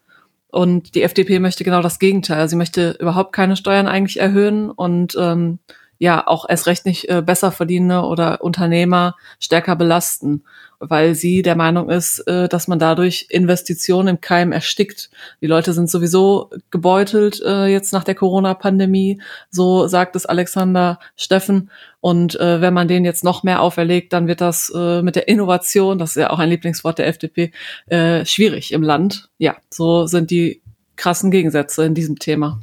Und 0.51 0.93
die 0.93 1.03
FDP 1.03 1.39
möchte 1.39 1.63
genau 1.63 1.81
das 1.81 1.97
Gegenteil. 1.97 2.49
Sie 2.49 2.55
möchte 2.55 2.97
überhaupt 2.99 3.33
keine 3.33 3.55
Steuern 3.55 3.87
eigentlich 3.87 4.19
erhöhen 4.19 4.69
und 4.69 5.15
ähm, 5.19 5.59
ja 5.99 6.25
auch 6.25 6.45
erst 6.49 6.65
recht 6.65 6.85
nicht 6.85 7.09
äh, 7.09 7.21
besser 7.21 7.51
verdienende 7.51 8.01
oder 8.01 8.41
Unternehmer 8.41 9.15
stärker 9.39 9.75
belasten, 9.75 10.43
weil 10.79 11.13
sie 11.13 11.41
der 11.41 11.55
Meinung 11.55 11.89
ist, 11.89 12.19
äh, 12.19 12.47
dass 12.47 12.69
man 12.69 12.79
dadurch 12.79 13.27
Investitionen 13.29 14.07
im 14.07 14.21
Keim 14.21 14.53
erstickt. 14.53 15.11
Die 15.41 15.47
Leute 15.47 15.73
sind 15.73 15.89
sowieso 15.89 16.49
gebeutelt 16.71 17.41
äh, 17.45 17.67
jetzt 17.67 17.91
nach 17.91 18.05
der 18.05 18.15
Corona-Pandemie, 18.15 19.21
so 19.51 19.87
sagt 19.87 20.15
es 20.15 20.25
Alexander 20.25 20.99
Steffen. 21.17 21.69
Und 21.99 22.39
äh, 22.39 22.61
wenn 22.61 22.73
man 22.73 22.87
denen 22.87 23.03
jetzt 23.03 23.25
noch 23.25 23.43
mehr 23.43 23.61
auferlegt, 23.61 24.13
dann 24.13 24.27
wird 24.27 24.39
das 24.39 24.71
äh, 24.73 25.01
mit 25.01 25.17
der 25.17 25.27
Innovation, 25.27 25.99
das 25.99 26.11
ist 26.11 26.21
ja 26.21 26.29
auch 26.29 26.39
ein 26.39 26.49
Lieblingswort 26.49 26.97
der 26.97 27.07
FDP, 27.07 27.51
äh, 27.87 28.25
schwierig 28.25 28.71
im 28.71 28.83
Land. 28.83 29.29
Ja, 29.37 29.57
so 29.69 30.07
sind 30.07 30.31
die 30.31 30.61
krassen 30.99 31.31
Gegensätze 31.31 31.85
in 31.85 31.93
diesem 31.95 32.19
Thema. 32.19 32.59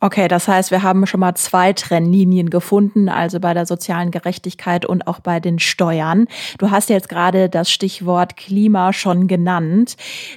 Okay, 0.00 0.26
das 0.26 0.48
heißt, 0.48 0.72
wir 0.72 0.82
haben 0.82 1.06
schon 1.06 1.20
mal 1.20 1.36
zwei 1.36 1.72
Trennlinien 1.72 2.50
gefunden, 2.50 3.08
also 3.08 3.38
bei 3.38 3.54
der 3.54 3.64
sozialen 3.64 4.10
Gerechtigkeit 4.10 4.84
und 4.84 5.06
auch 5.06 5.20
bei 5.20 5.38
den 5.38 5.60
Steuern. 5.60 6.26
Du 6.58 6.70
hast 6.72 6.90
jetzt 6.90 7.08
gerade 7.08 7.48
das 7.48 7.70
Stichwort 7.70 8.36
Klima 8.36 8.92
schon 8.92 9.28
genannt. 9.28 9.96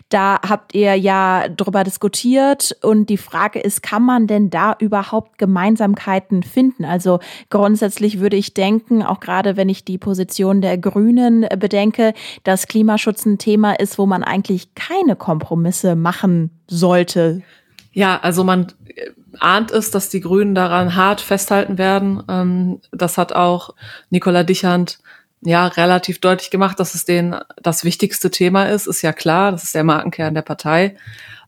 Da 0.09 0.39
habt 0.47 0.75
ihr 0.75 0.95
ja 0.95 1.47
drüber 1.49 1.83
diskutiert 1.83 2.77
und 2.83 3.09
die 3.09 3.17
Frage 3.17 3.59
ist, 3.59 3.81
kann 3.81 4.03
man 4.03 4.27
denn 4.27 4.51
da 4.51 4.75
überhaupt 4.77 5.39
Gemeinsamkeiten 5.39 6.43
finden? 6.43 6.85
Also 6.85 7.19
grundsätzlich 7.49 8.19
würde 8.19 8.37
ich 8.37 8.53
denken, 8.53 9.01
auch 9.01 9.19
gerade 9.19 9.57
wenn 9.57 9.69
ich 9.69 9.83
die 9.83 9.97
Position 9.97 10.61
der 10.61 10.77
Grünen 10.77 11.47
bedenke, 11.57 12.13
dass 12.43 12.67
Klimaschutz 12.67 13.25
ein 13.25 13.39
Thema 13.39 13.73
ist, 13.73 13.97
wo 13.97 14.05
man 14.05 14.23
eigentlich 14.23 14.75
keine 14.75 15.15
Kompromisse 15.15 15.95
machen 15.95 16.51
sollte. 16.69 17.41
Ja, 17.91 18.19
also 18.21 18.43
man 18.43 18.67
ahnt 19.39 19.71
es, 19.71 19.91
dass 19.91 20.09
die 20.09 20.21
Grünen 20.21 20.55
daran 20.55 20.95
hart 20.95 21.21
festhalten 21.21 21.77
werden. 21.77 22.23
Ähm, 22.29 22.81
das 22.91 23.17
hat 23.17 23.33
auch 23.33 23.75
Nicola 24.09 24.43
Dichand 24.43 24.99
ja 25.41 25.67
relativ 25.67 26.19
deutlich 26.19 26.51
gemacht, 26.51 26.79
dass 26.79 26.95
es 26.95 27.05
denen 27.05 27.35
das 27.61 27.83
wichtigste 27.83 28.31
Thema 28.31 28.65
ist. 28.65 28.87
Ist 28.87 29.01
ja 29.01 29.13
klar, 29.13 29.51
das 29.51 29.63
ist 29.63 29.75
der 29.75 29.83
Markenkern 29.83 30.33
der 30.33 30.41
Partei. 30.41 30.95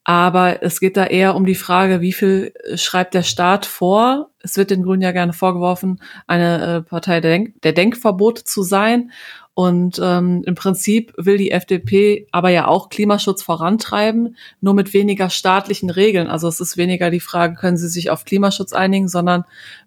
Aber 0.03 0.63
es 0.63 0.79
geht 0.79 0.97
da 0.97 1.05
eher 1.05 1.35
um 1.35 1.45
die 1.45 1.55
Frage, 1.55 2.01
wie 2.01 2.13
viel 2.13 2.53
schreibt 2.75 3.13
der 3.13 3.21
Staat 3.21 3.67
vor? 3.67 4.29
Es 4.39 4.57
wird 4.57 4.71
den 4.71 4.81
Grünen 4.81 5.03
ja 5.03 5.11
gerne 5.11 5.33
vorgeworfen, 5.33 6.01
eine 6.25 6.77
äh, 6.77 6.81
Partei 6.81 7.21
der, 7.21 7.31
Denk 7.31 7.61
der 7.61 7.73
Denkverbote 7.73 8.43
zu 8.43 8.63
sein. 8.63 9.11
Und 9.53 9.99
ähm, 10.01 10.43
im 10.45 10.55
Prinzip 10.55 11.13
will 11.17 11.37
die 11.37 11.51
FDP 11.51 12.25
aber 12.31 12.49
ja 12.49 12.67
auch 12.67 12.87
Klimaschutz 12.87 13.43
vorantreiben, 13.43 14.37
nur 14.61 14.73
mit 14.73 14.93
weniger 14.93 15.29
staatlichen 15.29 15.89
Regeln. 15.89 16.27
Also 16.27 16.47
es 16.47 16.61
ist 16.61 16.77
weniger 16.77 17.09
die 17.09 17.19
Frage, 17.19 17.55
können 17.55 17.75
sie 17.75 17.89
sich 17.89 18.09
auf 18.09 18.23
Klimaschutz 18.23 18.71
einigen, 18.71 19.09
sondern 19.09 19.43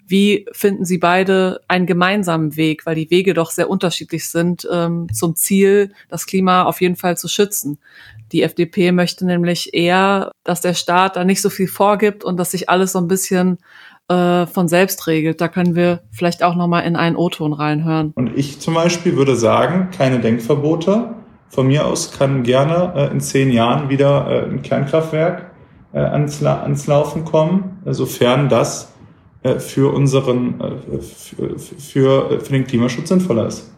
wie 0.07 0.47
finden 0.53 0.85
sie 0.85 0.99
beide 0.99 1.63
einen 1.67 1.87
gemeinsamen 1.87 2.57
Weg, 2.57 2.85
weil 2.85 2.95
die 2.95 3.11
Wege 3.11 3.33
doch 3.33 3.51
sehr 3.51 3.71
unterschiedlich 3.71 4.29
sind 4.29 4.69
ähm, 4.71 5.07
zum 5.13 5.35
Ziel, 5.35 5.93
das 6.11 6.27
Klima 6.27 6.65
auf 6.65 6.83
jeden 6.83 6.97
Fall 6.97 7.17
zu 7.17 7.27
schützen. 7.27 7.79
Die 8.33 8.43
FDP 8.43 8.93
möchte 8.93 9.25
nämlich 9.25 9.73
eher, 9.73 10.31
dass 10.45 10.61
der 10.61 10.75
Staat 10.75 11.17
da 11.17 11.25
nicht 11.25 11.41
so 11.41 11.49
viel 11.49 11.69
vorgibt 11.69 12.23
und 12.23 12.37
dass 12.37 12.51
sich 12.51 12.69
alles 12.69 12.93
so 12.93 12.99
ein 12.99 13.09
bisschen 13.09 13.59
äh, 14.09 14.47
von 14.47 14.69
selbst 14.69 15.07
regelt. 15.07 15.41
Da 15.41 15.49
können 15.49 15.75
wir 15.75 16.01
vielleicht 16.11 16.43
auch 16.43 16.55
noch 16.55 16.67
mal 16.67 16.81
in 16.81 16.97
einen 16.97 17.17
O-Ton 17.17 17.53
reinhören. 17.53 18.13
Und 18.15 18.37
ich 18.37 18.61
zum 18.61 18.75
Beispiel 18.75 19.17
würde 19.17 19.37
sagen, 19.37 19.89
keine 19.97 20.21
Denkverbote. 20.21 21.15
Von 21.49 21.69
mir 21.69 21.87
aus 21.87 22.13
kann 22.13 22.43
gerne 22.43 22.93
äh, 22.97 23.13
in 23.13 23.21
zehn 23.21 23.51
Jahren 23.51 23.89
wieder 23.89 24.29
äh, 24.29 24.51
ein 24.51 24.63
Kernkraftwerk 24.63 25.51
äh, 25.93 25.99
ans, 25.99 26.41
La 26.41 26.63
ans 26.63 26.87
Laufen 26.87 27.25
kommen, 27.25 27.79
sofern 27.87 28.49
das 28.49 28.93
äh, 29.43 29.59
für 29.61 29.93
unseren, 29.95 30.55
für, 31.01 31.59
für, 31.59 32.41
für 32.41 32.53
den 32.53 32.67
Klimaschutz 32.67 33.09
sinnvoller 33.09 33.47
ist. 33.47 33.74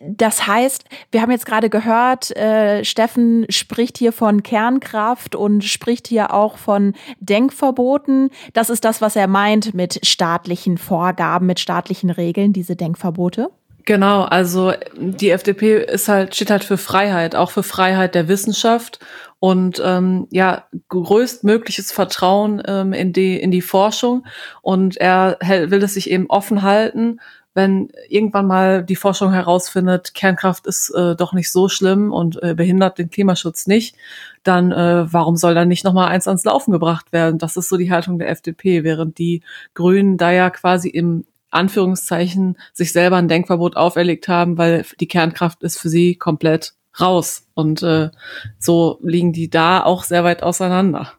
Das 0.00 0.46
heißt, 0.46 0.84
wir 1.10 1.20
haben 1.20 1.30
jetzt 1.30 1.44
gerade 1.44 1.68
gehört, 1.68 2.34
äh, 2.36 2.84
Steffen 2.84 3.44
spricht 3.50 3.98
hier 3.98 4.12
von 4.12 4.42
Kernkraft 4.42 5.36
und 5.36 5.62
spricht 5.62 6.08
hier 6.08 6.32
auch 6.32 6.56
von 6.56 6.94
Denkverboten. 7.20 8.30
Das 8.54 8.70
ist 8.70 8.84
das, 8.86 9.02
was 9.02 9.14
er 9.14 9.28
meint 9.28 9.74
mit 9.74 10.00
staatlichen 10.06 10.78
Vorgaben, 10.78 11.46
mit 11.46 11.60
staatlichen 11.60 12.08
Regeln, 12.08 12.54
diese 12.54 12.76
Denkverbote. 12.76 13.50
Genau, 13.84 14.22
also 14.22 14.72
die 14.96 15.28
FDP 15.28 15.84
ist 15.84 16.08
halt, 16.08 16.34
steht 16.34 16.50
halt 16.50 16.64
für 16.64 16.78
Freiheit, 16.78 17.36
auch 17.36 17.50
für 17.50 17.62
Freiheit 17.62 18.14
der 18.14 18.28
Wissenschaft 18.28 18.98
und 19.38 19.82
ähm, 19.84 20.26
ja, 20.30 20.64
größtmögliches 20.88 21.92
Vertrauen 21.92 22.62
ähm, 22.66 22.94
in, 22.94 23.12
die, 23.12 23.38
in 23.38 23.50
die 23.50 23.60
Forschung. 23.60 24.24
Und 24.62 24.96
er 24.96 25.36
will 25.42 25.82
es 25.82 25.92
sich 25.92 26.10
eben 26.10 26.30
offen 26.30 26.62
halten 26.62 27.20
wenn 27.54 27.88
irgendwann 28.08 28.46
mal 28.46 28.84
die 28.84 28.96
Forschung 28.96 29.32
herausfindet, 29.32 30.12
Kernkraft 30.14 30.66
ist 30.66 30.90
äh, 30.90 31.14
doch 31.14 31.32
nicht 31.32 31.50
so 31.50 31.68
schlimm 31.68 32.12
und 32.12 32.42
äh, 32.42 32.54
behindert 32.54 32.98
den 32.98 33.10
Klimaschutz 33.10 33.66
nicht, 33.66 33.96
dann 34.42 34.72
äh, 34.72 35.12
warum 35.12 35.36
soll 35.36 35.54
dann 35.54 35.68
nicht 35.68 35.84
nochmal 35.84 36.08
eins 36.08 36.26
ans 36.28 36.44
Laufen 36.44 36.72
gebracht 36.72 37.12
werden? 37.12 37.38
Das 37.38 37.56
ist 37.56 37.68
so 37.68 37.76
die 37.76 37.90
Haltung 37.92 38.18
der 38.18 38.28
FDP, 38.28 38.82
während 38.82 39.18
die 39.18 39.42
Grünen 39.74 40.16
da 40.16 40.32
ja 40.32 40.50
quasi 40.50 40.88
im 40.88 41.24
Anführungszeichen 41.50 42.58
sich 42.72 42.92
selber 42.92 43.16
ein 43.16 43.28
Denkverbot 43.28 43.76
auferlegt 43.76 44.26
haben, 44.26 44.58
weil 44.58 44.84
die 44.98 45.08
Kernkraft 45.08 45.62
ist 45.62 45.78
für 45.78 45.88
sie 45.88 46.16
komplett 46.16 46.74
raus. 47.00 47.46
Und 47.54 47.82
äh, 47.84 48.10
so 48.58 48.98
liegen 49.02 49.32
die 49.32 49.48
da 49.48 49.84
auch 49.84 50.02
sehr 50.02 50.24
weit 50.24 50.42
auseinander 50.42 51.12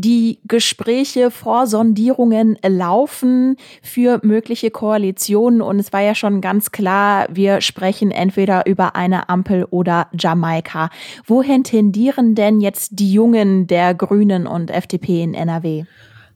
die 0.00 0.38
Gespräche, 0.46 1.30
Vorsondierungen 1.30 2.56
laufen 2.66 3.56
für 3.82 4.20
mögliche 4.22 4.70
Koalitionen 4.70 5.60
und 5.60 5.78
es 5.78 5.92
war 5.92 6.00
ja 6.00 6.14
schon 6.14 6.40
ganz 6.40 6.70
klar, 6.70 7.26
wir 7.30 7.60
sprechen 7.60 8.10
entweder 8.10 8.66
über 8.66 8.96
eine 8.96 9.28
Ampel 9.28 9.64
oder 9.64 10.08
Jamaika. 10.18 10.90
Wohin 11.26 11.64
tendieren 11.64 12.34
denn 12.34 12.60
jetzt 12.60 12.92
die 12.98 13.12
Jungen 13.12 13.66
der 13.66 13.94
Grünen 13.94 14.46
und 14.46 14.70
FDP 14.70 15.22
in 15.22 15.34
NRW? 15.34 15.84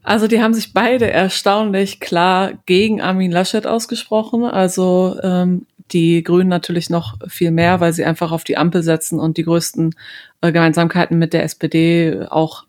Also 0.03 0.27
die 0.27 0.41
haben 0.41 0.53
sich 0.53 0.73
beide 0.73 1.09
erstaunlich 1.09 2.01
klar 2.01 2.51
gegen 2.65 3.01
Armin 3.01 3.31
Laschet 3.31 3.65
ausgesprochen. 3.65 4.43
Also 4.43 5.15
ähm, 5.23 5.65
die 5.91 6.23
Grünen 6.23 6.49
natürlich 6.49 6.89
noch 6.89 7.15
viel 7.27 7.51
mehr, 7.51 7.79
weil 7.79 7.93
sie 7.93 8.03
einfach 8.03 8.33
auf 8.33 8.43
die 8.43 8.57
Ampel 8.57 8.83
setzen 8.83 9.19
und 9.19 9.37
die 9.37 9.43
größten 9.43 9.95
äh, 10.41 10.51
Gemeinsamkeiten 10.51 11.17
mit 11.17 11.31
der 11.31 11.43
SPD 11.43 12.25
auch 12.29 12.65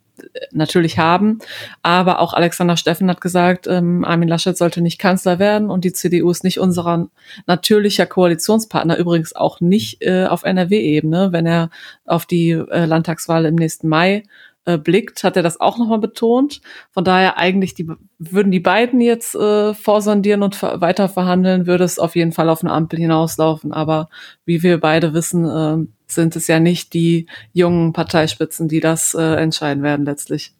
natürlich 0.52 0.98
haben. 0.98 1.38
Aber 1.82 2.20
auch 2.20 2.32
Alexander 2.32 2.76
Steffen 2.76 3.10
hat 3.10 3.20
gesagt, 3.20 3.66
ähm, 3.66 4.04
Armin 4.04 4.28
Laschet 4.28 4.56
sollte 4.56 4.80
nicht 4.80 4.98
Kanzler 4.98 5.38
werden 5.38 5.70
und 5.70 5.84
die 5.84 5.92
CDU 5.92 6.30
ist 6.30 6.44
nicht 6.44 6.58
unser 6.58 7.08
natürlicher 7.46 8.06
Koalitionspartner, 8.06 8.96
übrigens 8.96 9.34
auch 9.34 9.60
nicht 9.60 10.02
äh, 10.02 10.26
auf 10.26 10.44
NRW-Ebene. 10.44 11.32
Wenn 11.32 11.46
er 11.46 11.70
auf 12.04 12.26
die 12.26 12.50
äh, 12.50 12.84
Landtagswahl 12.84 13.44
im 13.44 13.54
nächsten 13.54 13.88
Mai 13.88 14.24
äh, 14.66 14.78
blickt, 14.78 15.24
hat 15.24 15.36
er 15.36 15.42
das 15.42 15.60
auch 15.60 15.78
nochmal 15.78 15.98
betont. 15.98 16.60
Von 16.90 17.04
daher 17.04 17.36
eigentlich 17.36 17.74
die, 17.74 17.88
würden 18.18 18.50
die 18.50 18.60
beiden 18.60 19.00
jetzt 19.00 19.34
äh, 19.34 19.74
vorsondieren 19.74 20.42
und 20.42 20.62
weiter 20.62 21.08
verhandeln, 21.08 21.66
würde 21.66 21.84
es 21.84 21.98
auf 21.98 22.16
jeden 22.16 22.32
Fall 22.32 22.48
auf 22.48 22.62
eine 22.62 22.72
Ampel 22.72 22.98
hinauslaufen. 22.98 23.72
Aber 23.72 24.08
wie 24.44 24.62
wir 24.62 24.80
beide 24.80 25.12
wissen, 25.12 25.44
äh, 25.44 25.86
sind 26.06 26.36
es 26.36 26.46
ja 26.46 26.60
nicht 26.60 26.92
die 26.94 27.26
jungen 27.52 27.92
Parteispitzen, 27.92 28.68
die 28.68 28.80
das 28.80 29.14
äh, 29.14 29.34
entscheiden 29.36 29.82
werden 29.82 30.04
letztlich. 30.04 30.52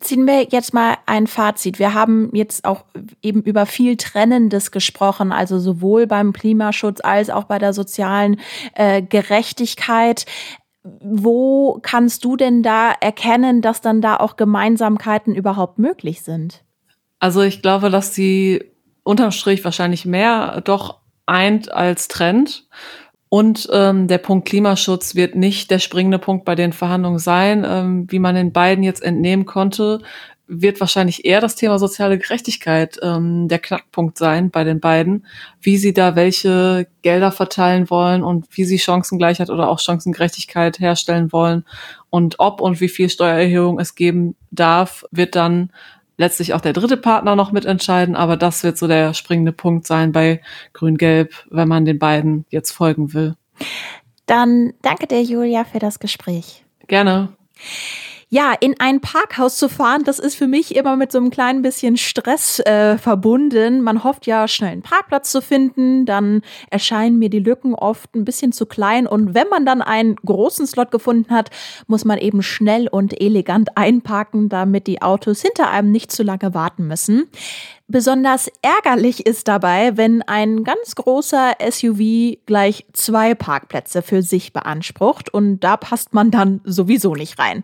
Ziehen 0.00 0.26
wir 0.26 0.44
jetzt 0.50 0.74
mal 0.74 0.98
ein 1.06 1.26
Fazit. 1.26 1.78
Wir 1.78 1.94
haben 1.94 2.30
jetzt 2.34 2.64
auch 2.64 2.84
eben 3.22 3.42
über 3.42 3.66
viel 3.66 3.96
Trennendes 3.96 4.70
gesprochen, 4.70 5.32
also 5.32 5.58
sowohl 5.58 6.06
beim 6.06 6.32
Klimaschutz 6.32 7.00
als 7.02 7.30
auch 7.30 7.44
bei 7.44 7.58
der 7.58 7.72
sozialen 7.72 8.40
äh, 8.74 9.02
Gerechtigkeit. 9.02 10.26
Wo 10.82 11.78
kannst 11.82 12.24
du 12.24 12.36
denn 12.36 12.62
da 12.62 12.92
erkennen, 13.00 13.62
dass 13.62 13.80
dann 13.80 14.02
da 14.02 14.18
auch 14.18 14.36
Gemeinsamkeiten 14.36 15.34
überhaupt 15.34 15.78
möglich 15.78 16.22
sind? 16.22 16.62
Also 17.18 17.40
ich 17.40 17.62
glaube, 17.62 17.88
dass 17.88 18.14
sie 18.14 18.64
unterm 19.02 19.30
Strich 19.30 19.64
wahrscheinlich 19.64 20.04
mehr 20.04 20.60
doch 20.62 20.98
eint 21.26 21.72
als 21.72 22.08
trennt. 22.08 22.66
Und 23.34 23.68
ähm, 23.72 24.06
der 24.06 24.18
Punkt 24.18 24.46
Klimaschutz 24.46 25.16
wird 25.16 25.34
nicht 25.34 25.68
der 25.72 25.80
springende 25.80 26.20
Punkt 26.20 26.44
bei 26.44 26.54
den 26.54 26.72
Verhandlungen 26.72 27.18
sein, 27.18 27.66
ähm, 27.68 28.06
wie 28.08 28.20
man 28.20 28.36
den 28.36 28.52
beiden 28.52 28.84
jetzt 28.84 29.02
entnehmen 29.02 29.44
konnte 29.44 29.98
wird 30.46 30.78
wahrscheinlich 30.80 31.24
eher 31.24 31.40
das 31.40 31.56
Thema 31.56 31.78
soziale 31.78 32.18
Gerechtigkeit 32.18 32.98
ähm, 33.02 33.48
der 33.48 33.58
Knackpunkt 33.58 34.18
sein 34.18 34.50
bei 34.50 34.62
den 34.62 34.78
beiden, 34.78 35.26
wie 35.60 35.78
sie 35.78 35.94
da 35.94 36.16
welche 36.16 36.86
Gelder 37.02 37.32
verteilen 37.32 37.88
wollen 37.88 38.22
und 38.22 38.46
wie 38.50 38.64
sie 38.64 38.78
Chancengleichheit 38.78 39.48
oder 39.48 39.68
auch 39.68 39.78
Chancengerechtigkeit 39.78 40.78
herstellen 40.80 41.32
wollen 41.32 41.64
und 42.10 42.40
ob 42.40 42.60
und 42.60 42.80
wie 42.80 42.88
viel 42.88 43.08
Steuererhöhung 43.08 43.78
es 43.80 43.94
geben 43.94 44.36
darf, 44.50 45.04
wird 45.10 45.34
dann 45.34 45.70
letztlich 46.16 46.54
auch 46.54 46.60
der 46.60 46.72
dritte 46.72 46.96
Partner 46.96 47.36
noch 47.36 47.52
mitentscheiden, 47.52 48.16
aber 48.16 48.36
das 48.36 48.62
wird 48.62 48.78
so 48.78 48.86
der 48.86 49.14
springende 49.14 49.52
Punkt 49.52 49.86
sein 49.86 50.12
bei 50.12 50.40
Grün-Gelb, 50.72 51.32
wenn 51.50 51.68
man 51.68 51.84
den 51.84 51.98
beiden 51.98 52.44
jetzt 52.50 52.72
folgen 52.72 53.12
will. 53.14 53.34
Dann 54.26 54.72
danke 54.82 55.06
dir, 55.06 55.22
Julia, 55.22 55.64
für 55.64 55.78
das 55.78 55.98
Gespräch. 55.98 56.64
Gerne. 56.86 57.28
Ja, 58.34 58.52
in 58.58 58.74
ein 58.80 59.00
Parkhaus 59.00 59.58
zu 59.58 59.68
fahren, 59.68 60.02
das 60.02 60.18
ist 60.18 60.34
für 60.34 60.48
mich 60.48 60.74
immer 60.74 60.96
mit 60.96 61.12
so 61.12 61.18
einem 61.18 61.30
kleinen 61.30 61.62
bisschen 61.62 61.96
Stress 61.96 62.58
äh, 62.58 62.98
verbunden. 62.98 63.80
Man 63.80 64.02
hofft 64.02 64.26
ja, 64.26 64.48
schnell 64.48 64.72
einen 64.72 64.82
Parkplatz 64.82 65.30
zu 65.30 65.40
finden, 65.40 66.04
dann 66.04 66.42
erscheinen 66.68 67.16
mir 67.20 67.30
die 67.30 67.38
Lücken 67.38 67.76
oft 67.76 68.12
ein 68.16 68.24
bisschen 68.24 68.50
zu 68.50 68.66
klein 68.66 69.06
und 69.06 69.34
wenn 69.34 69.46
man 69.50 69.64
dann 69.64 69.82
einen 69.82 70.16
großen 70.16 70.66
Slot 70.66 70.90
gefunden 70.90 71.32
hat, 71.32 71.50
muss 71.86 72.04
man 72.04 72.18
eben 72.18 72.42
schnell 72.42 72.88
und 72.88 73.20
elegant 73.20 73.76
einparken, 73.76 74.48
damit 74.48 74.88
die 74.88 75.00
Autos 75.00 75.40
hinter 75.40 75.70
einem 75.70 75.92
nicht 75.92 76.10
zu 76.10 76.24
lange 76.24 76.54
warten 76.54 76.88
müssen. 76.88 77.28
Besonders 77.86 78.50
ärgerlich 78.62 79.26
ist 79.26 79.46
dabei, 79.46 79.98
wenn 79.98 80.22
ein 80.22 80.64
ganz 80.64 80.94
großer 80.94 81.52
SUV 81.70 82.38
gleich 82.46 82.86
zwei 82.94 83.34
Parkplätze 83.34 84.00
für 84.00 84.22
sich 84.22 84.54
beansprucht 84.54 85.32
und 85.32 85.60
da 85.60 85.76
passt 85.76 86.14
man 86.14 86.30
dann 86.30 86.62
sowieso 86.64 87.14
nicht 87.14 87.38
rein. 87.38 87.62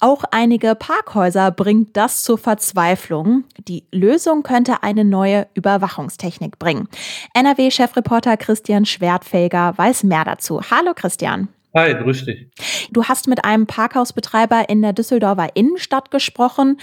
Auch 0.00 0.24
einige 0.32 0.74
Parkhäuser 0.74 1.52
bringt 1.52 1.96
das 1.96 2.24
zur 2.24 2.36
Verzweiflung. 2.36 3.44
Die 3.68 3.84
Lösung 3.92 4.42
könnte 4.42 4.82
eine 4.82 5.04
neue 5.04 5.46
Überwachungstechnik 5.54 6.58
bringen. 6.58 6.88
NRW-Chefreporter 7.34 8.36
Christian 8.36 8.86
Schwertfelger 8.86 9.74
weiß 9.76 10.02
mehr 10.02 10.24
dazu. 10.24 10.60
Hallo 10.68 10.94
Christian. 10.96 11.48
Hi, 11.72 11.94
grüß 11.94 12.24
dich. 12.24 12.48
Du 12.90 13.04
hast 13.04 13.28
mit 13.28 13.44
einem 13.44 13.66
Parkhausbetreiber 13.66 14.68
in 14.68 14.82
der 14.82 14.92
Düsseldorfer 14.92 15.50
Innenstadt 15.54 16.10
gesprochen. 16.10 16.78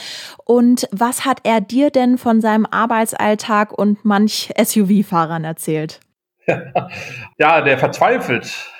Und 0.45 0.87
was 0.91 1.25
hat 1.25 1.41
er 1.43 1.59
dir 1.59 1.89
denn 1.89 2.17
von 2.17 2.39
seinem 2.39 2.65
Arbeitsalltag 2.65 3.77
und 3.77 4.05
manch 4.05 4.53
SUV-Fahrern 4.57 5.43
erzählt? 5.43 5.99
Ja, 7.37 7.61
der 7.61 7.77
verzweifelt 7.77 8.71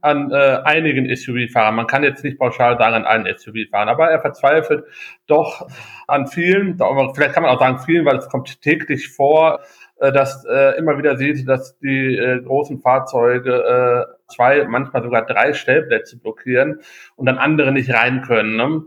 an 0.00 0.30
äh, 0.30 0.60
einigen 0.64 1.14
SUV-Fahrern. 1.14 1.74
Man 1.74 1.86
kann 1.86 2.02
jetzt 2.02 2.24
nicht 2.24 2.38
pauschal 2.38 2.78
sagen 2.78 2.94
an 2.94 3.04
allen 3.04 3.26
SUV-Fahrern, 3.26 3.88
aber 3.88 4.10
er 4.10 4.20
verzweifelt 4.20 4.84
doch 5.26 5.68
an 6.06 6.26
vielen, 6.28 6.78
vielleicht 7.14 7.32
kann 7.32 7.42
man 7.42 7.54
auch 7.54 7.60
sagen 7.60 7.78
vielen, 7.80 8.04
weil 8.04 8.16
es 8.16 8.28
kommt 8.28 8.62
täglich 8.62 9.08
vor, 9.08 9.60
äh, 9.98 10.12
dass 10.12 10.44
äh, 10.44 10.78
immer 10.78 10.98
wieder 10.98 11.16
sieht, 11.16 11.48
dass 11.48 11.78
die 11.78 12.16
äh, 12.16 12.40
großen 12.42 12.80
Fahrzeuge 12.80 14.06
äh, 14.08 14.32
zwei, 14.32 14.64
manchmal 14.66 15.02
sogar 15.02 15.24
drei 15.24 15.52
Stellplätze 15.52 16.18
blockieren 16.18 16.80
und 17.16 17.26
dann 17.26 17.38
andere 17.38 17.72
nicht 17.72 17.92
rein 17.92 18.22
können. 18.22 18.56
Ne? 18.56 18.82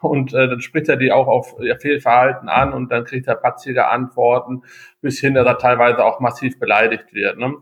Und 0.00 0.34
äh, 0.34 0.48
dann 0.48 0.60
spricht 0.60 0.88
er 0.88 0.96
die 0.96 1.12
auch 1.12 1.28
auf 1.28 1.56
ihr 1.60 1.78
Fehlverhalten 1.78 2.48
an 2.48 2.72
und 2.72 2.92
dann 2.92 3.04
kriegt 3.04 3.26
er 3.26 3.36
patzige 3.36 3.88
Antworten, 3.88 4.62
bis 5.00 5.18
hin, 5.18 5.34
dass 5.34 5.46
er 5.46 5.58
teilweise 5.58 6.04
auch 6.04 6.20
massiv 6.20 6.58
beleidigt 6.58 7.12
wird. 7.12 7.38
Ne? 7.38 7.54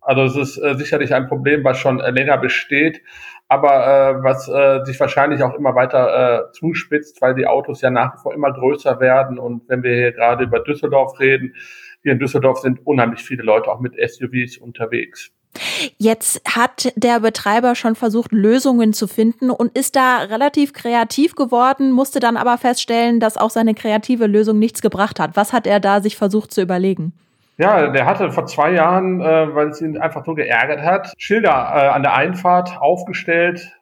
Also 0.00 0.22
es 0.22 0.36
ist 0.36 0.58
äh, 0.58 0.74
sicherlich 0.76 1.14
ein 1.14 1.26
Problem, 1.26 1.64
was 1.64 1.78
schon 1.78 2.00
äh, 2.00 2.10
länger 2.10 2.38
besteht, 2.38 3.02
aber 3.48 3.86
äh, 3.86 4.22
was 4.22 4.48
äh, 4.48 4.84
sich 4.84 4.98
wahrscheinlich 5.00 5.42
auch 5.42 5.54
immer 5.54 5.74
weiter 5.74 6.48
äh, 6.48 6.52
zuspitzt, 6.52 7.20
weil 7.20 7.34
die 7.34 7.46
Autos 7.46 7.82
ja 7.82 7.90
nach 7.90 8.14
wie 8.14 8.22
vor 8.22 8.34
immer 8.34 8.52
größer 8.52 9.00
werden. 9.00 9.38
Und 9.38 9.68
wenn 9.68 9.82
wir 9.82 9.94
hier 9.94 10.12
gerade 10.12 10.44
über 10.44 10.60
Düsseldorf 10.60 11.18
reden, 11.18 11.54
hier 12.02 12.12
in 12.12 12.18
Düsseldorf 12.18 12.60
sind 12.60 12.86
unheimlich 12.86 13.20
viele 13.20 13.42
Leute 13.42 13.70
auch 13.70 13.80
mit 13.80 13.94
SUVs 13.94 14.58
unterwegs. 14.58 15.32
Jetzt 15.96 16.42
hat 16.46 16.92
der 16.96 17.20
Betreiber 17.20 17.74
schon 17.74 17.94
versucht, 17.94 18.32
Lösungen 18.32 18.92
zu 18.92 19.08
finden 19.08 19.50
und 19.50 19.76
ist 19.76 19.96
da 19.96 20.18
relativ 20.18 20.72
kreativ 20.72 21.34
geworden, 21.34 21.90
musste 21.90 22.20
dann 22.20 22.36
aber 22.36 22.58
feststellen, 22.58 23.18
dass 23.18 23.36
auch 23.36 23.50
seine 23.50 23.74
kreative 23.74 24.26
Lösung 24.26 24.58
nichts 24.58 24.82
gebracht 24.82 25.18
hat. 25.18 25.36
Was 25.36 25.52
hat 25.52 25.66
er 25.66 25.80
da 25.80 26.00
sich 26.00 26.16
versucht 26.16 26.52
zu 26.52 26.62
überlegen? 26.62 27.12
Ja, 27.56 27.88
der 27.88 28.06
hatte 28.06 28.30
vor 28.30 28.46
zwei 28.46 28.72
Jahren, 28.72 29.20
äh, 29.20 29.54
weil 29.54 29.68
es 29.68 29.80
ihn 29.80 29.98
einfach 29.98 30.24
nur 30.26 30.36
geärgert 30.36 30.80
hat, 30.82 31.12
Schilder 31.18 31.50
äh, 31.50 31.88
an 31.88 32.02
der 32.02 32.14
Einfahrt 32.14 32.80
aufgestellt, 32.80 33.77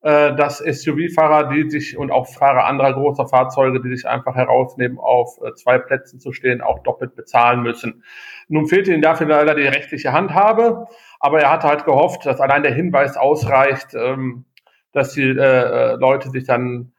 äh, 0.00 0.36
dass 0.36 0.58
SUV-Fahrer, 0.58 1.48
die 1.48 1.68
sich 1.68 1.98
und 1.98 2.12
auch 2.12 2.28
Fahrer 2.28 2.66
anderer 2.66 2.92
großer 2.92 3.26
Fahrzeuge, 3.26 3.82
die 3.82 3.96
sich 3.96 4.06
einfach 4.06 4.36
herausnehmen, 4.36 4.96
auf 5.00 5.40
äh, 5.42 5.54
zwei 5.54 5.78
Plätzen 5.78 6.20
zu 6.20 6.32
stehen, 6.32 6.60
auch 6.60 6.84
doppelt 6.84 7.16
bezahlen 7.16 7.62
müssen. 7.62 8.04
Nun 8.46 8.66
fehlte 8.66 8.94
ihm 8.94 9.02
dafür 9.02 9.26
leider 9.26 9.56
die 9.56 9.66
rechtliche 9.66 10.12
Handhabe, 10.12 10.86
aber 11.18 11.40
er 11.40 11.50
hatte 11.50 11.66
halt 11.66 11.84
gehofft, 11.84 12.26
dass 12.26 12.40
allein 12.40 12.62
der 12.62 12.74
Hinweis 12.74 13.16
ausreicht, 13.16 13.94
ähm, 13.94 14.44
dass 14.92 15.14
die 15.14 15.30
äh, 15.30 15.34
äh 15.34 15.94
Leute 15.96 16.30
sich 16.30 16.44
dann, 16.44 16.92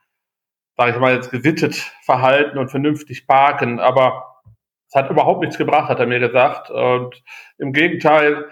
sage 0.76 0.90
ich 0.90 0.98
mal, 0.98 1.14
jetzt 1.14 1.30
gesittet 1.30 1.74
verhalten 2.02 2.58
und 2.58 2.68
vernünftig 2.70 3.26
parken. 3.26 3.80
Aber 3.80 4.42
es 4.88 4.94
hat 4.94 5.08
überhaupt 5.08 5.40
nichts 5.40 5.56
gebracht, 5.56 5.88
hat 5.88 6.00
er 6.00 6.06
mir 6.06 6.20
gesagt. 6.20 6.70
Und 6.70 7.22
im 7.56 7.72
Gegenteil, 7.72 8.46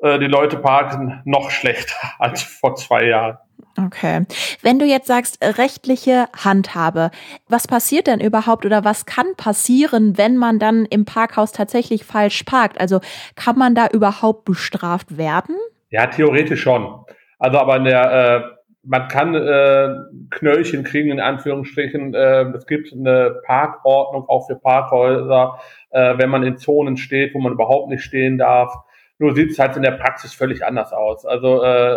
die 0.00 0.26
Leute 0.28 0.58
parken 0.58 1.22
noch 1.24 1.50
schlechter 1.50 1.96
als 2.20 2.42
vor 2.42 2.76
zwei 2.76 3.04
Jahren. 3.06 3.38
Okay. 3.76 4.26
Wenn 4.62 4.78
du 4.78 4.84
jetzt 4.84 5.06
sagst, 5.06 5.38
rechtliche 5.42 6.26
Handhabe, 6.36 7.10
was 7.48 7.68
passiert 7.68 8.08
denn 8.08 8.20
überhaupt 8.20 8.66
oder 8.66 8.84
was 8.84 9.06
kann 9.06 9.34
passieren, 9.36 10.18
wenn 10.18 10.36
man 10.36 10.58
dann 10.58 10.84
im 10.86 11.04
Parkhaus 11.04 11.52
tatsächlich 11.52 12.04
falsch 12.04 12.42
parkt? 12.42 12.80
Also 12.80 13.00
kann 13.36 13.56
man 13.56 13.74
da 13.74 13.86
überhaupt 13.92 14.44
bestraft 14.44 15.16
werden? 15.16 15.54
Ja, 15.90 16.06
theoretisch 16.06 16.62
schon. 16.62 17.04
Also 17.38 17.58
aber 17.58 17.76
in 17.76 17.84
der 17.84 18.12
äh, 18.12 18.58
man 18.88 19.08
kann 19.08 19.34
äh, 19.34 19.94
Knöllchen 20.30 20.82
kriegen, 20.82 21.10
in 21.10 21.20
Anführungsstrichen. 21.20 22.14
Äh, 22.14 22.44
es 22.56 22.66
gibt 22.66 22.92
eine 22.92 23.40
Parkordnung 23.44 24.28
auch 24.28 24.46
für 24.46 24.56
Parkhäuser, 24.56 25.58
äh, 25.90 26.16
wenn 26.16 26.30
man 26.30 26.42
in 26.42 26.56
Zonen 26.56 26.96
steht, 26.96 27.34
wo 27.34 27.40
man 27.40 27.52
überhaupt 27.52 27.90
nicht 27.90 28.02
stehen 28.02 28.38
darf. 28.38 28.74
Nur 29.18 29.34
sieht 29.34 29.50
es 29.50 29.58
halt 29.58 29.76
in 29.76 29.82
der 29.82 29.92
Praxis 29.92 30.32
völlig 30.32 30.64
anders 30.64 30.92
aus. 30.92 31.26
Also 31.26 31.62
äh, 31.62 31.96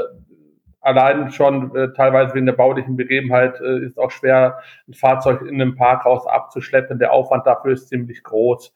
allein 0.82 1.32
schon 1.32 1.76
äh, 1.76 1.94
teilweise 1.94 2.34
wegen 2.34 2.46
der 2.46 2.54
baulichen 2.54 2.98
Begebenheit 2.98 3.60
äh, 3.62 3.86
ist 3.86 3.98
auch 3.98 4.12
schwer, 4.12 4.60
ein 4.88 4.94
Fahrzeug 4.94 5.42
in 5.42 5.62
einem 5.62 5.76
Parkhaus 5.76 6.28
abzuschleppen. 6.28 7.00
Der 7.00 7.14
Aufwand 7.14 7.48
dafür 7.48 7.74
ist 7.74 7.90
ziemlich 7.90 8.24
groß. 8.24 8.74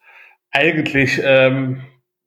Eigentlich 0.52 1.22
ähm, 1.24 1.82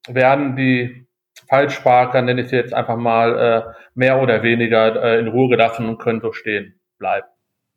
werden 0.08 0.56
die 0.56 1.06
Falschparker, 1.48 2.20
nenne 2.20 2.42
ich 2.42 2.48
sie 2.48 2.56
jetzt 2.56 2.74
einfach 2.74 2.96
mal, 2.96 3.38
äh, 3.38 3.72
mehr 3.94 4.20
oder 4.20 4.42
weniger 4.42 5.02
äh, 5.02 5.18
in 5.18 5.28
Ruhe 5.28 5.48
gelassen 5.48 5.88
und 5.88 5.98
können 5.98 6.20
so 6.20 6.32
stehen 6.32 6.78
bleiben. 6.98 7.26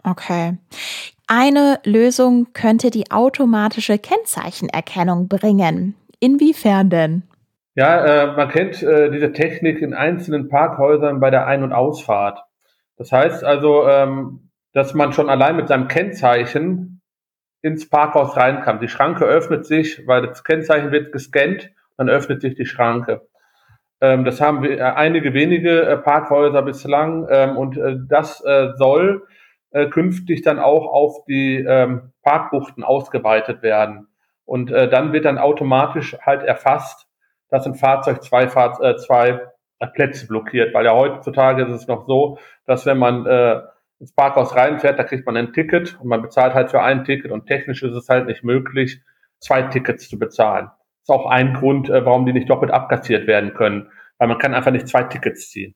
Okay. 0.04 0.58
Eine 1.28 1.80
Lösung 1.86 2.48
könnte 2.54 2.90
die 2.90 3.12
automatische 3.12 3.98
Kennzeichenerkennung 3.98 5.28
bringen. 5.28 5.96
Inwiefern 6.20 6.90
denn? 6.90 7.24
Ja, 7.76 8.06
äh, 8.06 8.36
man 8.36 8.50
kennt 8.50 8.84
äh, 8.84 9.10
diese 9.12 9.32
Technik 9.32 9.82
in 9.82 9.94
einzelnen 9.94 10.50
Parkhäusern 10.50 11.20
bei 11.20 11.30
der 11.30 11.48
Ein- 11.48 11.64
und 11.64 11.72
Ausfahrt. 11.72 12.44
Das 12.98 13.12
heißt 13.12 13.44
also, 13.44 13.88
ähm, 13.88 14.52
dass 14.74 14.94
man 14.94 15.14
schon 15.14 15.30
allein 15.30 15.56
mit 15.56 15.70
seinem 15.70 15.88
Kennzeichen 15.88 17.02
ins 17.62 17.90
Parkhaus 17.90 18.36
rein 18.36 18.62
kann. 18.62 18.80
Die 18.80 18.88
Schranke 18.88 19.26
öffnet 19.26 19.66
sich, 19.66 20.06
weil 20.08 20.28
das 20.28 20.44
Kennzeichen 20.44 20.92
wird 20.92 21.12
gescannt, 21.12 21.72
dann 21.98 22.10
öffnet 22.10 22.42
sich 22.42 22.56
die 22.56 22.66
Schranke. 22.66 23.28
Ähm, 24.02 24.26
das 24.26 24.42
haben 24.42 24.64
wir, 24.64 24.78
äh, 24.78 24.82
einige 24.82 25.34
wenige 25.34 25.84
äh, 25.84 25.98
Parkhäuser 25.98 26.64
bislang 26.64 27.28
ähm, 27.30 27.56
und 27.58 27.78
äh, 27.78 27.96
das 28.08 28.44
soll 28.76 29.28
künftig 29.90 30.42
dann 30.42 30.60
auch 30.60 30.86
auf 30.86 31.24
die 31.30 31.64
ähm, 31.66 32.12
Parkbuchten 32.24 32.84
ausgeweitet 32.84 33.62
werden. 33.62 34.10
Und 34.44 34.70
dann 34.70 35.14
wird 35.14 35.24
dann 35.24 35.38
automatisch 35.38 36.18
halt 36.26 36.44
erfasst, 36.44 37.08
dass 37.52 37.68
ein 37.68 37.76
Fahrzeug 37.76 38.24
zwei, 38.24 38.48
Fahr 38.48 38.82
äh, 38.82 38.98
zwei 38.98 39.42
Plätze 39.94 40.26
blockiert. 40.26 40.74
Weil 40.74 40.86
ja 40.86 40.96
heutzutage 40.96 41.64
ist 41.64 41.74
es 41.74 41.88
noch 41.88 42.08
so, 42.08 42.40
dass 42.66 42.88
wenn 42.88 42.98
man 42.98 43.28
äh, 43.28 43.62
ins 44.00 44.16
Parkhaus 44.16 44.56
reinfährt, 44.56 44.98
da 44.98 45.04
kriegt 45.04 45.28
man 45.28 45.38
ein 45.38 45.54
Ticket 45.54 46.00
und 46.02 46.08
man 46.08 46.24
bezahlt 46.24 46.56
halt 46.56 46.72
für 46.72 46.82
ein 46.82 47.06
Ticket 47.06 47.32
und 47.32 47.46
technisch 47.46 47.84
ist 47.84 47.94
es 47.94 48.10
halt 48.10 48.26
nicht 48.26 48.44
möglich, 48.44 49.02
zwei 49.40 49.62
Tickets 49.62 50.10
zu 50.10 50.18
bezahlen 50.18 50.72
ist 51.02 51.10
auch 51.10 51.26
ein 51.26 51.54
Grund, 51.54 51.90
äh, 51.90 52.06
warum 52.06 52.26
die 52.26 52.34
nicht 52.34 52.50
doppelt 52.50 52.72
abkassiert 52.72 53.28
werden 53.28 53.54
können, 53.54 53.90
weil 54.18 54.28
man 54.28 54.38
kann 54.38 54.54
einfach 54.54 54.72
nicht 54.72 54.88
zwei 54.88 55.04
Tickets 55.04 55.50
ziehen. 55.50 55.76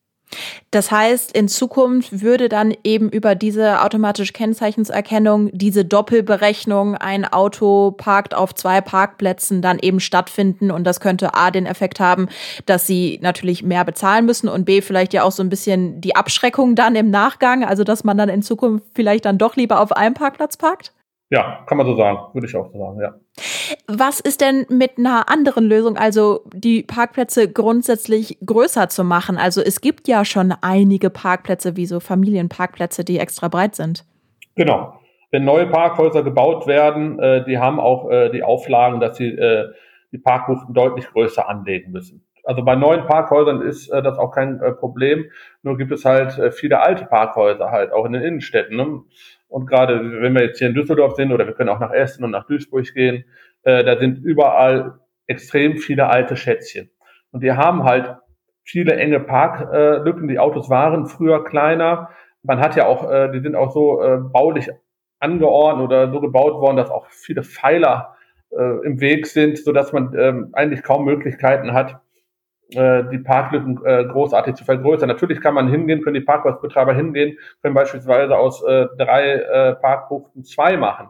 Das 0.71 0.91
heißt, 0.91 1.31
in 1.35 1.47
Zukunft 1.47 2.21
würde 2.21 2.49
dann 2.49 2.75
eben 2.83 3.09
über 3.09 3.35
diese 3.35 3.81
automatische 3.81 4.33
Kennzeichенserkennung 4.33 5.49
diese 5.53 5.85
Doppelberechnung, 5.85 6.95
ein 6.95 7.25
Auto 7.25 7.91
parkt 7.91 8.35
auf 8.35 8.53
zwei 8.53 8.81
Parkplätzen, 8.81 9.61
dann 9.61 9.79
eben 9.79 9.99
stattfinden. 9.99 10.71
Und 10.71 10.83
das 10.83 10.99
könnte 10.99 11.33
A 11.33 11.51
den 11.51 11.65
Effekt 11.65 11.99
haben, 11.99 12.27
dass 12.65 12.87
sie 12.87 13.19
natürlich 13.21 13.63
mehr 13.63 13.85
bezahlen 13.85 14.25
müssen 14.25 14.49
und 14.49 14.65
B 14.65 14.81
vielleicht 14.81 15.13
ja 15.13 15.23
auch 15.23 15.31
so 15.31 15.43
ein 15.43 15.49
bisschen 15.49 16.01
die 16.01 16.15
Abschreckung 16.15 16.75
dann 16.75 16.95
im 16.95 17.09
Nachgang, 17.09 17.63
also 17.63 17.83
dass 17.83 18.03
man 18.03 18.17
dann 18.17 18.29
in 18.29 18.41
Zukunft 18.41 18.85
vielleicht 18.93 19.25
dann 19.25 19.37
doch 19.37 19.55
lieber 19.55 19.79
auf 19.79 19.91
einem 19.91 20.13
Parkplatz 20.13 20.57
parkt? 20.57 20.93
Ja, 21.29 21.63
kann 21.67 21.77
man 21.77 21.87
so 21.87 21.95
sagen, 21.95 22.19
würde 22.33 22.47
ich 22.47 22.55
auch 22.55 22.71
so 22.71 22.77
sagen, 22.77 22.99
ja. 23.01 23.15
Was 23.87 24.19
ist 24.19 24.41
denn 24.41 24.65
mit 24.69 24.97
einer 24.97 25.29
anderen 25.29 25.65
Lösung, 25.65 25.97
also 25.97 26.41
die 26.53 26.83
Parkplätze 26.83 27.51
grundsätzlich 27.51 28.37
größer 28.45 28.87
zu 28.87 29.03
machen? 29.03 29.37
Also 29.37 29.61
es 29.61 29.81
gibt 29.81 30.07
ja 30.07 30.23
schon 30.23 30.53
einige 30.61 31.09
Parkplätze, 31.09 31.75
wie 31.75 31.85
so 31.85 31.99
Familienparkplätze, 31.99 33.03
die 33.03 33.19
extra 33.19 33.49
breit 33.49 33.75
sind. 33.75 34.05
Genau. 34.55 34.99
Wenn 35.31 35.43
neue 35.43 35.67
Parkhäuser 35.67 36.23
gebaut 36.23 36.65
werden, 36.65 37.19
äh, 37.19 37.43
die 37.43 37.57
haben 37.57 37.79
auch 37.79 38.09
äh, 38.09 38.29
die 38.29 38.43
Auflagen, 38.43 39.01
dass 39.01 39.17
sie 39.17 39.29
äh, 39.29 39.73
die 40.13 40.17
Parkbuchten 40.17 40.73
deutlich 40.73 41.07
größer 41.11 41.49
anlegen 41.49 41.91
müssen. 41.91 42.25
Also 42.45 42.63
bei 42.63 42.75
neuen 42.75 43.05
Parkhäusern 43.05 43.61
ist 43.61 43.89
äh, 43.89 44.01
das 44.01 44.17
auch 44.17 44.31
kein 44.31 44.61
äh, 44.61 44.71
Problem. 44.71 45.25
Nur 45.63 45.77
gibt 45.77 45.91
es 45.91 46.05
halt 46.05 46.37
äh, 46.37 46.51
viele 46.51 46.81
alte 46.81 47.05
Parkhäuser 47.05 47.71
halt, 47.71 47.91
auch 47.91 48.05
in 48.05 48.13
den 48.13 48.21
Innenstädten. 48.21 48.77
Ne? 48.77 49.01
Und 49.47 49.67
gerade 49.67 50.21
wenn 50.21 50.33
wir 50.33 50.43
jetzt 50.43 50.59
hier 50.59 50.67
in 50.67 50.73
Düsseldorf 50.73 51.15
sind 51.15 51.31
oder 51.31 51.45
wir 51.45 51.53
können 51.53 51.69
auch 51.69 51.79
nach 51.79 51.91
Essen 51.91 52.23
und 52.23 52.31
nach 52.31 52.47
Duisburg 52.47 52.93
gehen, 52.93 53.25
äh, 53.63 53.83
da 53.83 53.97
sind 53.97 54.17
überall 54.23 54.99
extrem 55.27 55.77
viele 55.77 56.07
alte 56.07 56.35
Schätzchen. 56.35 56.89
Und 57.31 57.43
die 57.43 57.51
haben 57.51 57.83
halt 57.83 58.15
viele 58.63 58.95
enge 58.95 59.19
Parklücken. 59.19 60.27
Die 60.27 60.39
Autos 60.39 60.69
waren 60.69 61.05
früher 61.05 61.43
kleiner. 61.43 62.09
Man 62.43 62.59
hat 62.59 62.75
ja 62.75 62.85
auch, 62.85 63.09
äh, 63.09 63.31
die 63.31 63.39
sind 63.39 63.55
auch 63.55 63.71
so 63.71 64.01
äh, 64.01 64.17
baulich 64.17 64.69
angeordnet 65.19 65.85
oder 65.85 66.11
so 66.11 66.19
gebaut 66.19 66.53
worden, 66.61 66.77
dass 66.77 66.89
auch 66.89 67.07
viele 67.07 67.43
Pfeiler 67.43 68.15
äh, 68.51 68.85
im 68.85 68.99
Weg 68.99 69.27
sind, 69.27 69.57
so 69.57 69.71
dass 69.71 69.93
man 69.93 70.15
ähm, 70.17 70.49
eigentlich 70.53 70.83
kaum 70.83 71.05
Möglichkeiten 71.05 71.73
hat, 71.73 72.01
die 72.69 73.19
Parklücken 73.19 73.79
äh, 73.85 74.05
großartig 74.05 74.55
zu 74.55 74.65
vergrößern. 74.65 75.07
Natürlich 75.07 75.41
kann 75.41 75.53
man 75.53 75.69
hingehen, 75.69 76.01
können 76.01 76.15
die 76.15 76.21
Parkhausbetreiber 76.21 76.93
hingehen, 76.93 77.37
können 77.61 77.75
beispielsweise 77.75 78.37
aus 78.37 78.63
äh, 78.63 78.87
drei 78.97 79.33
äh, 79.33 79.75
Parkbuchten 79.75 80.43
zwei 80.43 80.77
machen. 80.77 81.09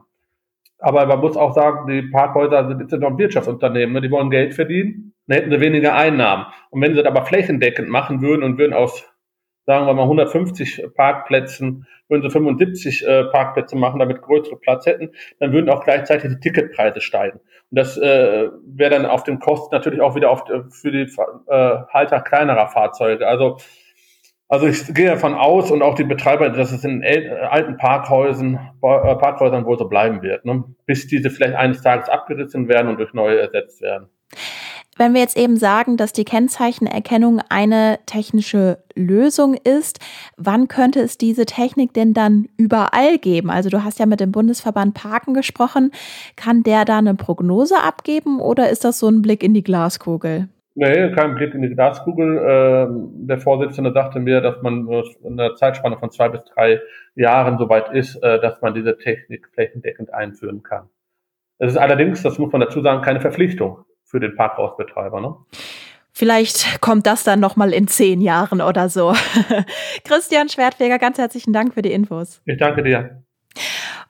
Aber 0.79 1.05
man 1.05 1.19
muss 1.19 1.37
auch 1.37 1.53
sagen, 1.53 1.87
die 1.87 2.03
Parkhäuser 2.03 2.67
sind 2.67 2.81
jetzt 2.81 2.99
noch 2.99 3.17
Wirtschaftsunternehmen, 3.17 3.93
ne? 3.93 4.01
die 4.01 4.11
wollen 4.11 4.29
Geld 4.29 4.53
verdienen, 4.53 5.13
dann 5.27 5.37
hätten 5.37 5.51
sie 5.51 5.61
weniger 5.61 5.95
Einnahmen. 5.95 6.45
Und 6.69 6.81
wenn 6.81 6.91
sie 6.91 7.01
das 7.01 7.07
aber 7.07 7.25
flächendeckend 7.25 7.89
machen 7.89 8.21
würden 8.21 8.43
und 8.43 8.57
würden 8.57 8.73
aus, 8.73 9.05
sagen 9.65 9.86
wir 9.88 9.93
mal, 9.93 10.04
150 10.04 10.88
Parkplätzen, 10.95 11.88
würden 12.08 12.21
sie 12.21 12.30
75 12.30 13.06
äh, 13.06 13.23
Parkplätze 13.25 13.75
machen, 13.75 13.99
damit 13.99 14.21
größere 14.21 14.58
Platz 14.58 14.86
hätten, 14.86 15.12
dann 15.39 15.54
würden 15.54 15.69
auch 15.69 15.84
gleichzeitig 15.84 16.32
die 16.32 16.39
Ticketpreise 16.39 17.01
steigen. 17.01 17.39
Und 17.71 17.80
das 17.80 17.97
äh, 17.97 18.49
wäre 18.65 18.91
dann 18.91 19.06
auf 19.06 19.23
den 19.23 19.39
Kosten 19.39 19.73
natürlich 19.73 20.01
auch 20.01 20.15
wieder 20.15 20.30
auf, 20.30 20.43
für 20.69 20.91
die 20.91 21.12
äh, 21.47 21.78
Halter 21.89 22.21
kleinerer 22.21 22.67
Fahrzeuge. 22.67 23.28
Also 23.28 23.58
also 24.47 24.67
ich 24.67 24.93
gehe 24.93 25.08
davon 25.08 25.34
aus 25.34 25.71
und 25.71 25.82
auch 25.82 25.95
die 25.95 26.04
Betreiber, 26.04 26.49
dass 26.49 26.71
es 26.71 26.84
in 26.84 27.04
alten 27.04 27.78
Parkhäusern, 27.78 28.56
äh, 28.84 29.15
Parkhäusern 29.15 29.65
wohl 29.65 29.78
so 29.80 29.89
bleiben 29.89 30.21
wird, 30.21 30.45
ne? 30.45 30.63
bis 30.86 31.08
diese 31.08 31.32
vielleicht 31.32 31.56
eines 31.56 31.82
Tages 31.82 32.10
abgerissen 32.10 32.67
werden 32.67 32.89
und 32.89 32.99
durch 32.99 33.13
neue 33.13 33.39
ersetzt 33.39 33.82
werden. 33.82 34.10
Wenn 34.97 35.13
wir 35.13 35.19
jetzt 35.19 35.38
eben 35.38 35.58
sagen, 35.58 35.97
dass 35.97 36.13
die 36.13 36.23
Kennzeichenerkennung 36.23 37.41
eine 37.49 37.99
technische 38.05 38.77
Lösung 38.95 39.55
ist, 39.55 39.99
wann 40.38 40.69
könnte 40.69 41.01
es 41.01 41.17
diese 41.17 41.45
Technik 41.45 41.93
denn 41.93 42.13
dann 42.13 42.47
überall 42.55 43.17
geben? 43.17 43.49
Also 43.49 43.69
du 43.69 43.84
hast 43.84 43.99
ja 43.99 44.05
mit 44.05 44.21
dem 44.21 44.31
Bundesverband 44.31 44.93
Parken 44.93 45.34
gesprochen. 45.34 45.91
Kann 46.38 46.63
der 46.63 46.86
da 46.86 46.99
eine 46.99 47.13
Prognose 47.13 47.75
abgeben 47.84 48.39
oder 48.39 48.69
ist 48.69 48.86
das 48.86 48.97
so 48.99 49.10
ein 49.10 49.21
Blick 49.21 49.43
in 49.43 49.53
die 49.53 49.63
Glaskugel? 49.63 50.47
Nee, 50.75 51.12
kein 51.12 51.36
Blick 51.36 51.53
in 51.53 51.62
die 51.62 51.75
Glaskugel. 51.75 52.41
Ähm, 52.47 53.27
der 53.27 53.39
Vorsitzende 53.39 53.91
sagte 53.91 54.21
mir, 54.21 54.39
dass 54.39 54.62
man 54.62 54.88
in 55.23 55.38
einer 55.38 55.55
Zeitspanne 55.55 55.97
von 55.97 56.12
zwei 56.12 56.29
bis 56.29 56.45
drei 56.45 56.79
Jahren 57.15 57.58
soweit 57.58 57.91
ist, 57.91 58.15
äh, 58.23 58.39
dass 58.39 58.62
man 58.62 58.73
diese 58.73 58.97
Technik 58.97 59.49
flächendeckend 59.53 60.13
einführen 60.13 60.63
kann. 60.63 60.88
Es 61.58 61.71
ist 61.71 61.77
allerdings, 61.77 62.23
das 62.23 62.39
muss 62.39 62.51
man 62.53 62.62
dazu 62.62 62.81
sagen, 62.81 63.01
keine 63.01 63.19
Verpflichtung 63.19 63.86
für 64.15 64.21
den 64.21 64.34
Parkhausbetreiber. 64.38 65.19
Ne? 65.19 65.36
Vielleicht 66.13 66.80
kommt 66.80 67.06
das 67.06 67.25
dann 67.25 67.41
nochmal 67.41 67.73
in 67.73 67.89
zehn 67.89 68.21
Jahren 68.21 68.62
oder 68.62 68.88
so. 68.88 69.13
Christian 70.06 70.47
Schwertfeger, 70.47 70.99
ganz 70.99 71.17
herzlichen 71.17 71.51
Dank 71.51 71.73
für 71.73 71.82
die 71.82 71.91
Infos. 71.91 72.41
Ich 72.45 72.58
danke 72.58 72.82
dir. 72.82 73.24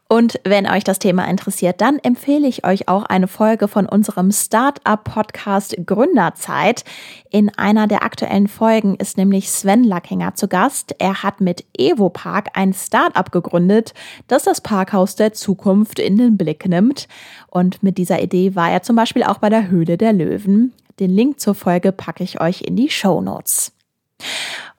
Und 0.08 0.40
wenn 0.44 0.70
euch 0.70 0.84
das 0.84 1.00
Thema 1.00 1.28
interessiert, 1.28 1.82
dann 1.82 1.98
empfehle 1.98 2.48
ich 2.48 2.64
euch 2.64 2.88
auch 2.88 3.04
eine 3.04 3.28
Folge 3.28 3.68
von 3.68 3.88
unserem 3.88 4.32
Startup-Podcast 4.32 5.78
Gründerzeit. 5.84 6.84
In 7.32 7.50
einer 7.58 7.88
der 7.88 8.04
aktuellen 8.04 8.48
Folgen 8.48 8.96
ist 8.96 9.18
nämlich 9.18 9.50
Sven 9.50 9.84
Lackinger 9.84 10.36
zu 10.36 10.48
Gast. 10.48 10.94
Er 11.00 11.24
hat 11.24 11.42
mit 11.42 11.66
Evo 11.76 12.10
Park 12.10 12.50
ein 12.54 12.72
Startup 12.74 13.32
gegründet, 13.32 13.96
das 14.28 14.44
das 14.44 14.62
Parkhaus 14.62 15.16
der 15.16 15.34
Zukunft 15.34 15.98
in 15.98 16.18
den 16.18 16.38
Blick 16.38 16.68
nimmt. 16.68 17.08
Und 17.48 17.82
mit 17.82 17.98
dieser 17.98 18.22
Idee 18.22 18.54
war 18.54 18.70
er 18.70 18.84
zum 18.84 18.96
Beispiel 18.96 19.24
auch 19.24 19.40
bei 19.40 19.50
der 19.50 19.70
Höhle 19.70 19.98
der 19.98 20.14
Löwen. 20.14 20.72
Den 21.00 21.10
Link 21.10 21.40
zur 21.40 21.56
Folge 21.56 21.92
packe 21.92 22.24
ich 22.24 22.40
euch 22.40 22.62
in 22.62 22.76
die 22.76 22.92
Show 22.92 23.22
Notes. 23.22 23.72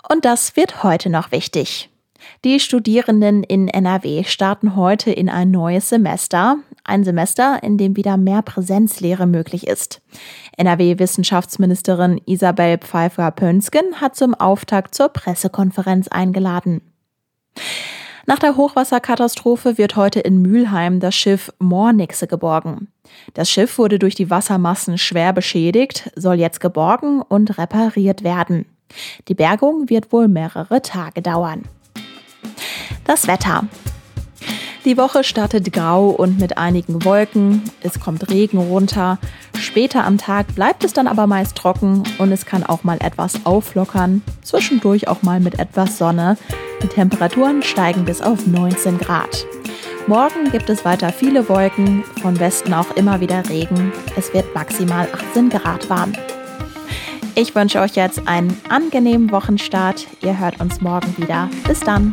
Und 0.08 0.24
das 0.24 0.54
wird 0.54 0.84
heute 0.84 1.10
noch 1.10 1.32
wichtig. 1.32 1.90
Die 2.44 2.60
Studierenden 2.60 3.42
in 3.42 3.68
NRW 3.68 4.24
starten 4.24 4.76
heute 4.76 5.10
in 5.10 5.28
ein 5.28 5.50
neues 5.50 5.88
Semester. 5.88 6.58
Ein 6.84 7.04
Semester, 7.04 7.62
in 7.62 7.78
dem 7.78 7.96
wieder 7.96 8.16
mehr 8.16 8.42
Präsenzlehre 8.42 9.26
möglich 9.26 9.66
ist. 9.66 10.00
NRW-Wissenschaftsministerin 10.56 12.20
Isabel 12.26 12.78
Pfeiffer-Pönsken 12.78 14.00
hat 14.00 14.16
zum 14.16 14.34
Auftakt 14.34 14.94
zur 14.94 15.08
Pressekonferenz 15.08 16.08
eingeladen. 16.08 16.80
Nach 18.28 18.40
der 18.40 18.56
Hochwasserkatastrophe 18.56 19.78
wird 19.78 19.94
heute 19.94 20.18
in 20.18 20.42
Mülheim 20.42 20.98
das 20.98 21.14
Schiff 21.14 21.52
Mornixe 21.60 22.26
geborgen. 22.26 22.88
Das 23.34 23.48
Schiff 23.48 23.78
wurde 23.78 24.00
durch 24.00 24.16
die 24.16 24.30
Wassermassen 24.30 24.98
schwer 24.98 25.32
beschädigt, 25.32 26.10
soll 26.16 26.34
jetzt 26.34 26.60
geborgen 26.60 27.22
und 27.22 27.56
repariert 27.56 28.24
werden. 28.24 28.66
Die 29.28 29.34
Bergung 29.34 29.88
wird 29.88 30.12
wohl 30.12 30.26
mehrere 30.26 30.82
Tage 30.82 31.22
dauern. 31.22 31.62
Das 33.04 33.26
Wetter. 33.26 33.64
Die 34.84 34.96
Woche 34.96 35.24
startet 35.24 35.72
grau 35.72 36.10
und 36.10 36.38
mit 36.38 36.58
einigen 36.58 37.04
Wolken. 37.04 37.62
Es 37.80 37.98
kommt 37.98 38.30
Regen 38.30 38.58
runter. 38.58 39.18
Später 39.58 40.04
am 40.04 40.16
Tag 40.16 40.54
bleibt 40.54 40.84
es 40.84 40.92
dann 40.92 41.08
aber 41.08 41.26
meist 41.26 41.56
trocken 41.56 42.04
und 42.18 42.30
es 42.30 42.46
kann 42.46 42.62
auch 42.62 42.84
mal 42.84 42.98
etwas 43.00 43.44
auflockern. 43.44 44.22
Zwischendurch 44.42 45.08
auch 45.08 45.22
mal 45.22 45.40
mit 45.40 45.58
etwas 45.58 45.98
Sonne. 45.98 46.36
Die 46.84 46.86
Temperaturen 46.86 47.62
steigen 47.62 48.04
bis 48.04 48.22
auf 48.22 48.46
19 48.46 48.98
Grad. 48.98 49.44
Morgen 50.06 50.52
gibt 50.52 50.70
es 50.70 50.84
weiter 50.84 51.12
viele 51.12 51.48
Wolken, 51.48 52.04
von 52.22 52.38
Westen 52.38 52.72
auch 52.72 52.92
immer 52.94 53.20
wieder 53.20 53.48
Regen. 53.48 53.92
Es 54.16 54.32
wird 54.32 54.54
maximal 54.54 55.08
18 55.30 55.48
Grad 55.48 55.90
warm. 55.90 56.12
Ich 57.34 57.56
wünsche 57.56 57.80
euch 57.80 57.96
jetzt 57.96 58.28
einen 58.28 58.56
angenehmen 58.68 59.32
Wochenstart. 59.32 60.06
Ihr 60.22 60.38
hört 60.38 60.60
uns 60.60 60.80
morgen 60.80 61.12
wieder. 61.18 61.50
Bis 61.66 61.80
dann. 61.80 62.12